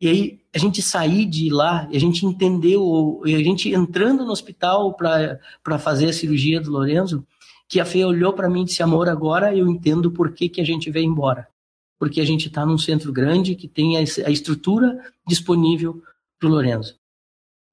E 0.00 0.08
aí 0.08 0.40
a 0.54 0.58
gente 0.58 0.80
sair 0.82 1.24
de 1.26 1.50
lá, 1.50 1.88
a 1.92 1.98
gente 1.98 2.24
entendeu, 2.24 3.20
a 3.24 3.28
gente 3.28 3.72
entrando 3.72 4.24
no 4.24 4.32
hospital 4.32 4.94
para 4.94 5.78
fazer 5.78 6.08
a 6.08 6.12
cirurgia 6.12 6.60
do 6.60 6.70
Lorenzo, 6.70 7.24
que 7.68 7.78
a 7.78 7.84
Fê 7.84 8.04
olhou 8.04 8.32
para 8.32 8.48
mim 8.48 8.62
e 8.62 8.64
disse: 8.64 8.82
Amor, 8.82 9.08
agora 9.08 9.54
eu 9.54 9.68
entendo 9.68 10.10
por 10.10 10.32
que, 10.32 10.48
que 10.48 10.60
a 10.60 10.64
gente 10.64 10.90
veio 10.90 11.06
embora. 11.06 11.46
Porque 11.98 12.20
a 12.20 12.24
gente 12.24 12.48
está 12.48 12.64
num 12.64 12.78
centro 12.78 13.12
grande 13.12 13.54
que 13.54 13.68
tem 13.68 13.96
a, 13.96 14.02
estrutura 14.02 14.98
disponível 15.26 16.02
para 16.38 16.48
o 16.48 16.52
Lorenzo. 16.52 16.96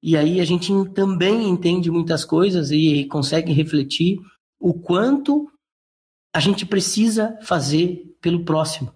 E 0.03 0.17
aí 0.17 0.39
a 0.39 0.45
gente 0.45 0.71
também 0.93 1.47
entende 1.47 1.89
muitas 1.89 2.25
coisas 2.25 2.71
e 2.71 3.05
consegue 3.05 3.53
refletir 3.53 4.19
o 4.59 4.73
quanto 4.73 5.49
a 6.33 6.39
gente 6.39 6.65
precisa 6.65 7.39
fazer 7.43 8.15
pelo 8.19 8.43
próximo. 8.43 8.93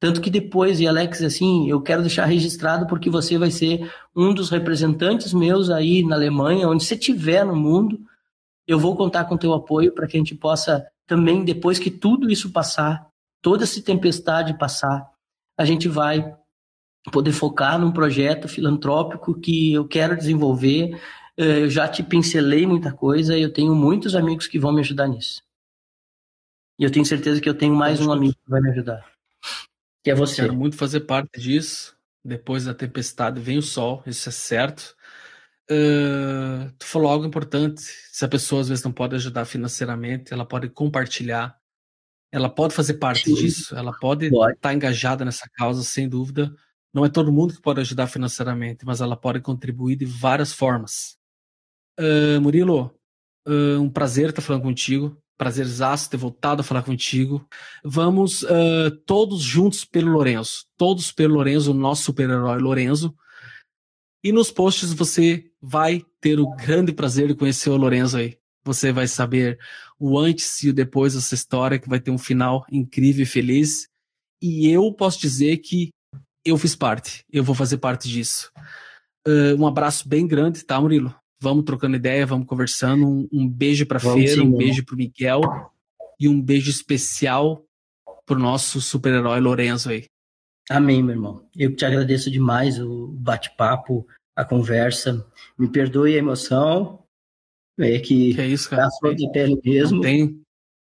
Tanto 0.00 0.20
que 0.20 0.28
depois, 0.28 0.78
e 0.78 0.86
Alex, 0.86 1.22
assim, 1.22 1.70
eu 1.70 1.80
quero 1.80 2.02
deixar 2.02 2.26
registrado 2.26 2.86
porque 2.86 3.08
você 3.08 3.38
vai 3.38 3.50
ser 3.50 3.90
um 4.14 4.34
dos 4.34 4.50
representantes 4.50 5.32
meus 5.32 5.70
aí 5.70 6.02
na 6.02 6.16
Alemanha, 6.16 6.68
onde 6.68 6.84
você 6.84 6.94
estiver 6.94 7.44
no 7.46 7.56
mundo, 7.56 7.98
eu 8.66 8.78
vou 8.78 8.96
contar 8.96 9.24
com 9.24 9.36
teu 9.36 9.52
apoio 9.54 9.92
para 9.92 10.06
que 10.06 10.16
a 10.16 10.20
gente 10.20 10.34
possa 10.34 10.86
também, 11.06 11.44
depois 11.44 11.78
que 11.78 11.90
tudo 11.90 12.30
isso 12.30 12.50
passar, 12.50 13.08
toda 13.40 13.64
essa 13.64 13.80
tempestade 13.80 14.58
passar, 14.58 15.08
a 15.56 15.64
gente 15.64 15.88
vai 15.88 16.36
poder 17.12 17.32
focar 17.32 17.78
num 17.78 17.92
projeto 17.92 18.48
filantrópico 18.48 19.38
que 19.38 19.72
eu 19.72 19.86
quero 19.86 20.16
desenvolver. 20.16 21.00
Eh, 21.36 21.62
eu 21.62 21.70
já 21.70 21.86
te 21.86 22.02
pincelei 22.02 22.66
muita 22.66 22.92
coisa 22.92 23.36
e 23.38 23.42
eu 23.42 23.52
tenho 23.52 23.74
muitos 23.74 24.16
amigos 24.16 24.48
que 24.48 24.58
vão 24.58 24.72
me 24.72 24.80
ajudar 24.80 25.06
nisso. 25.06 25.42
E 26.78 26.84
eu 26.84 26.90
tenho 26.90 27.06
certeza 27.06 27.40
que 27.40 27.48
eu 27.48 27.54
tenho 27.56 27.74
mais 27.74 28.00
um 28.00 28.10
amigo 28.10 28.34
que 28.34 28.50
vai 28.50 28.60
me 28.60 28.70
ajudar 28.70 29.16
que 30.06 30.10
é 30.12 30.14
você. 30.14 30.42
Quero 30.42 30.54
muito 30.54 30.76
fazer 30.76 31.00
parte 31.00 31.40
disso. 31.40 31.96
Depois 32.24 32.64
da 32.64 32.72
tempestade 32.72 33.40
vem 33.40 33.58
o 33.58 33.62
sol, 33.62 34.04
isso 34.06 34.28
é 34.28 34.32
certo. 34.32 34.96
Uh, 35.70 36.70
tu 36.78 36.86
falou 36.86 37.10
algo 37.10 37.26
importante. 37.26 37.82
Se 38.12 38.24
a 38.24 38.28
pessoa 38.28 38.60
às 38.60 38.68
vezes 38.68 38.84
não 38.84 38.92
pode 38.92 39.16
ajudar 39.16 39.44
financeiramente, 39.44 40.32
ela 40.32 40.46
pode 40.46 40.68
compartilhar. 40.68 41.56
Ela 42.32 42.48
pode 42.48 42.74
fazer 42.74 42.94
parte 42.94 43.24
Sim. 43.24 43.34
disso. 43.34 43.76
Ela 43.76 43.92
pode 43.92 44.26
estar 44.26 44.56
tá 44.60 44.74
engajada 44.74 45.24
nessa 45.24 45.48
causa, 45.52 45.82
sem 45.82 46.08
dúvida. 46.08 46.54
Não 46.92 47.04
é 47.04 47.08
todo 47.08 47.32
mundo 47.32 47.54
que 47.54 47.60
pode 47.60 47.80
ajudar 47.80 48.06
financeiramente, 48.06 48.84
mas 48.84 49.00
ela 49.00 49.16
pode 49.16 49.40
contribuir 49.40 49.96
de 49.96 50.04
várias 50.04 50.52
formas. 50.52 51.16
Uh, 51.98 52.40
Murilo, 52.40 52.94
uh, 53.46 53.80
um 53.80 53.90
prazer 53.90 54.30
estar 54.30 54.42
falando 54.42 54.62
contigo 54.62 55.20
prazerzaço 55.36 56.08
ter 56.08 56.16
voltado 56.16 56.62
a 56.62 56.64
falar 56.64 56.82
contigo. 56.82 57.46
Vamos 57.84 58.42
todos 59.04 59.42
juntos 59.42 59.84
pelo 59.84 60.10
Lorenzo. 60.10 60.64
Todos 60.78 61.12
pelo 61.12 61.34
Lorenzo, 61.34 61.72
o 61.72 61.74
nosso 61.74 62.04
super-herói 62.04 62.58
Lorenzo. 62.58 63.14
E 64.26 64.32
nos 64.32 64.50
posts 64.50 64.92
você 64.92 65.48
vai 65.62 66.04
ter 66.20 66.40
o 66.40 66.50
grande 66.56 66.92
prazer 66.92 67.28
de 67.28 67.34
conhecer 67.36 67.70
o 67.70 67.76
Lorenzo 67.76 68.16
aí. 68.16 68.36
Você 68.64 68.90
vai 68.90 69.06
saber 69.06 69.56
o 70.00 70.18
antes 70.18 70.64
e 70.64 70.70
o 70.70 70.72
depois 70.72 71.14
dessa 71.14 71.36
história, 71.36 71.78
que 71.78 71.88
vai 71.88 72.00
ter 72.00 72.10
um 72.10 72.18
final 72.18 72.66
incrível 72.68 73.22
e 73.22 73.24
feliz. 73.26 73.86
E 74.42 74.68
eu 74.68 74.92
posso 74.92 75.20
dizer 75.20 75.58
que 75.58 75.90
eu 76.44 76.58
fiz 76.58 76.74
parte. 76.74 77.24
Eu 77.32 77.44
vou 77.44 77.54
fazer 77.54 77.78
parte 77.78 78.08
disso. 78.08 78.50
Uh, 79.24 79.54
um 79.60 79.64
abraço 79.64 80.08
bem 80.08 80.26
grande, 80.26 80.64
tá, 80.64 80.80
Murilo? 80.80 81.14
Vamos 81.40 81.64
trocando 81.64 81.94
ideia, 81.94 82.26
vamos 82.26 82.48
conversando. 82.48 83.06
Um, 83.06 83.28
um 83.32 83.48
beijo 83.48 83.86
para 83.86 84.00
Feira, 84.00 84.42
um 84.42 84.56
beijo 84.56 84.84
para 84.84 84.96
Miguel 84.96 85.40
e 86.18 86.26
um 86.26 86.42
beijo 86.42 86.68
especial 86.68 87.64
pro 88.26 88.40
nosso 88.40 88.80
super-herói 88.80 89.38
Lorenzo 89.38 89.88
aí. 89.88 90.06
Amém, 90.68 91.02
meu 91.02 91.14
irmão. 91.14 91.48
Eu 91.56 91.74
te 91.74 91.84
agradeço 91.84 92.30
demais 92.30 92.78
o 92.80 93.08
bate-papo, 93.08 94.06
a 94.34 94.44
conversa. 94.44 95.26
Me 95.56 95.68
perdoe 95.68 96.14
a 96.14 96.18
emoção. 96.18 97.04
É 97.78 97.98
que, 97.98 98.34
que 98.34 98.40
é 98.40 98.46
isso, 98.46 98.70
cara? 98.70 98.88
Tá 98.88 99.12
de 99.12 99.30
pele 99.32 99.60
mesmo. 99.64 99.96
Não 99.96 100.02
tem. 100.02 100.42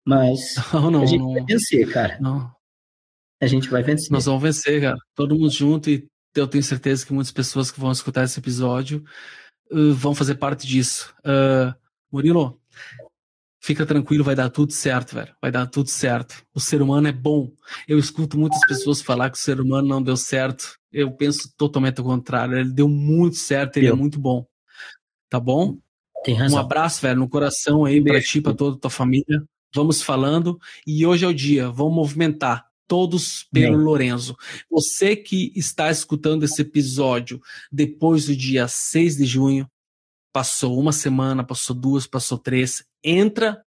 Mas 0.05 0.55
não, 0.73 0.89
não, 0.89 1.03
a 1.03 1.05
gente 1.05 1.21
não, 1.21 1.33
vai 1.33 1.43
vencer, 1.43 1.91
cara. 1.91 2.17
Não. 2.19 2.51
A 3.41 3.45
gente 3.45 3.69
vai 3.69 3.83
vencer. 3.83 4.11
Nós 4.11 4.25
vamos 4.25 4.41
vencer, 4.41 4.81
cara. 4.81 4.97
Todo 5.13 5.35
mundo 5.35 5.51
junto 5.51 5.89
e 5.89 6.07
eu 6.33 6.47
tenho 6.47 6.63
certeza 6.63 7.05
que 7.05 7.13
muitas 7.13 7.31
pessoas 7.31 7.69
que 7.69 7.79
vão 7.79 7.91
escutar 7.91 8.23
esse 8.23 8.39
episódio 8.39 9.03
uh, 9.71 9.93
vão 9.93 10.15
fazer 10.15 10.35
parte 10.35 10.65
disso. 10.65 11.13
Uh, 11.19 11.75
Murilo, 12.11 12.59
fica 13.60 13.86
tranquilo, 13.86 14.24
vai 14.24 14.36
dar 14.36 14.50
tudo 14.50 14.72
certo, 14.74 15.15
velho. 15.15 15.34
Vai 15.41 15.52
dar 15.52 15.67
tudo 15.67 15.89
certo. 15.89 16.43
O 16.54 16.60
ser 16.60 16.82
humano 16.82 17.08
é 17.08 17.12
bom. 17.12 17.52
Eu 17.88 17.98
escuto 18.00 18.38
muitas 18.38 18.60
pessoas 18.67 19.02
falar 19.02 19.30
que 19.30 19.38
o 19.38 19.41
ser 19.41 19.60
humano 19.60 19.88
não 19.88 20.02
deu 20.02 20.17
certo. 20.17 20.78
Eu 20.91 21.12
penso 21.12 21.52
totalmente 21.58 22.00
ao 22.00 22.06
contrário. 22.06 22.58
Ele 22.58 22.72
deu 22.72 22.88
muito 22.88 23.38
certo, 23.38 23.78
ele 23.78 23.88
é 23.88 23.93
muito 23.93 24.20
bom. 24.20 24.46
Tá 25.30 25.39
bom? 25.39 25.78
Tem 26.24 26.36
razão. 26.36 26.58
Um 26.58 26.62
abraço, 26.62 27.02
velho, 27.02 27.20
no 27.20 27.30
coração 27.30 27.86
aí 27.86 28.04
para 28.04 28.22
ti, 28.22 28.41
para 28.41 28.54
toda 28.54 28.78
a 28.78 28.80
tua 28.80 28.89
família. 28.89 29.43
Vamos 29.74 30.02
falando. 30.02 30.58
E 30.86 31.06
hoje 31.06 31.26
é 31.26 31.28
o 31.28 31.34
dia. 31.34 31.70
Vamos 31.70 31.96
movimentar 31.96 32.65
todos 32.88 33.46
pelo 33.52 33.78
Bem. 33.78 33.86
Lorenzo. 33.86 34.36
Você 34.72 35.15
que 35.15 35.52
está 35.56 35.91
escutando 35.91 36.43
esse 36.43 36.62
episódio 36.62 37.41
depois 37.72 38.26
do 38.26 38.36
dia 38.36 38.67
6 38.67 39.17
de 39.17 39.26
junho, 39.26 39.70
passou 40.32 40.80
uma 40.80 40.91
semana, 40.91 41.43
passou 41.43 41.76
duas, 41.76 42.08
passou 42.08 42.38
três, 42.38 42.86
entra 43.03 43.63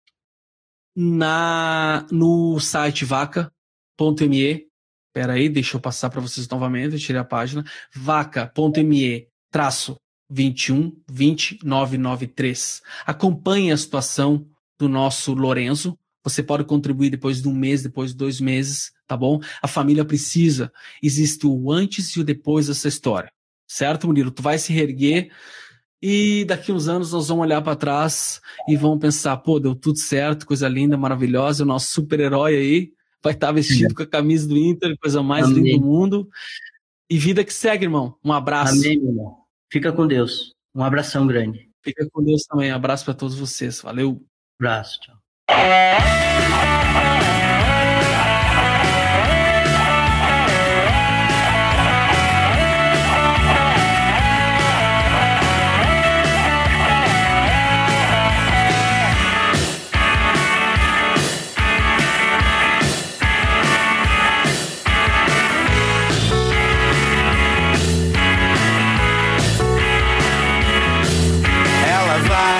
na 0.95 2.05
no 2.11 2.59
site 2.59 3.05
vaca.me. 3.05 4.67
Espera 5.07 5.33
aí, 5.33 5.47
deixa 5.47 5.77
eu 5.77 5.81
passar 5.81 6.09
para 6.09 6.21
vocês 6.21 6.47
novamente, 6.47 6.93
eu 6.93 6.99
tirei 6.99 7.21
a 7.21 7.25
página. 7.25 7.63
vaca.me 7.93 9.27
traço 9.49 9.97
21 10.29 10.91
20993. 11.07 12.81
Acompanhe 13.05 13.71
a 13.71 13.77
situação 13.77 14.45
do 14.77 14.89
nosso 14.89 15.33
Lorenzo. 15.33 15.97
Você 16.23 16.43
pode 16.43 16.63
contribuir 16.65 17.11
depois 17.11 17.41
de 17.41 17.47
um 17.47 17.53
mês, 17.53 17.83
depois 17.83 18.11
de 18.11 18.17
dois 18.17 18.41
meses 18.41 18.95
tá 19.07 19.15
bom? 19.15 19.39
A 19.61 19.67
família 19.67 20.03
precisa. 20.03 20.71
Existe 21.01 21.45
o 21.45 21.71
antes 21.71 22.09
e 22.09 22.19
o 22.19 22.23
depois 22.23 22.67
dessa 22.67 22.87
história. 22.87 23.31
Certo, 23.67 24.07
Murilo? 24.07 24.31
Tu 24.31 24.41
vai 24.41 24.57
se 24.57 24.71
reerguer 24.71 25.31
e 26.01 26.45
daqui 26.45 26.71
uns 26.71 26.87
anos 26.87 27.11
nós 27.11 27.27
vamos 27.27 27.45
olhar 27.45 27.61
para 27.61 27.75
trás 27.75 28.41
e 28.67 28.75
vamos 28.75 28.99
pensar, 28.99 29.37
pô, 29.37 29.59
deu 29.59 29.75
tudo 29.75 29.97
certo, 29.97 30.45
coisa 30.45 30.67
linda, 30.67 30.97
maravilhosa, 30.97 31.63
o 31.63 31.67
nosso 31.67 31.91
super-herói 31.91 32.55
aí 32.55 32.93
vai 33.23 33.33
estar 33.33 33.47
tá 33.47 33.53
vestido 33.53 33.89
Sim. 33.89 33.95
com 33.95 34.03
a 34.03 34.07
camisa 34.07 34.47
do 34.47 34.55
Inter, 34.55 34.95
coisa 34.99 35.23
mais 35.23 35.45
Amém. 35.45 35.63
linda 35.63 35.79
do 35.79 35.85
mundo. 35.85 36.29
E 37.09 37.17
vida 37.17 37.43
que 37.43 37.53
segue, 37.53 37.85
irmão. 37.85 38.17
Um 38.23 38.31
abraço. 38.31 38.73
Amém, 38.73 38.93
irmão. 38.93 39.37
Fica 39.71 39.91
com 39.91 40.05
Deus. 40.07 40.53
Um 40.73 40.83
abração 40.83 41.25
grande. 41.25 41.69
Fica 41.83 42.07
com 42.11 42.23
Deus 42.23 42.43
também. 42.43 42.71
Abraço 42.71 43.05
para 43.05 43.13
todos 43.13 43.35
vocês. 43.35 43.81
Valeu. 43.81 44.21
Abraço. 44.59 44.99
Tchau. 45.01 45.15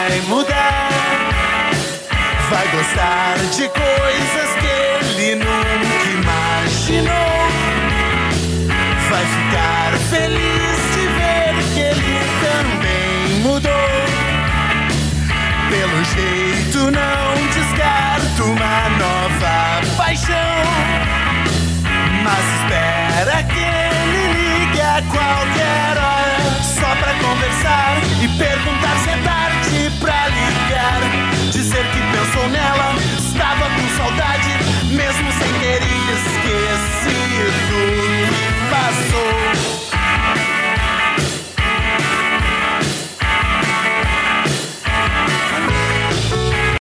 vai 0.07 0.21
mudar. 0.21 0.89
Vai 2.49 2.67
gostar 2.67 3.37
de 3.55 3.67
coisas 3.69 4.49
que 4.61 5.21
ele 5.21 5.35
nunca 5.35 6.05
imaginou. 6.13 7.11
Vai 9.09 9.25
ficar 9.25 9.91
feliz 10.09 10.77
de 10.93 11.07
ver 11.17 11.53
que 11.73 11.79
ele 11.79 12.19
também 12.45 13.39
mudou. 13.41 13.71
Pelo 15.69 16.03
jeito, 16.03 16.91
não 16.91 17.47
descarto 17.53 18.43
uma 18.43 18.89
nova 18.99 19.81
paixão. 19.97 20.35
Mas 22.23 22.45
espera 22.59 23.43
que 23.43 23.59
ele 23.59 24.33
ligue 24.33 24.81
a 24.81 25.01
qualquer 25.11 25.97
hora 25.97 26.61
só 26.61 26.95
pra 26.95 27.13
conversar 27.15 27.97
e 28.21 28.27
perguntar 28.37 28.84
ser 31.75 31.85
que 31.91 31.99
pensou 31.99 32.49
nela. 32.49 32.95
Estava 33.17 33.69
com 33.69 33.87
saudade 33.97 34.54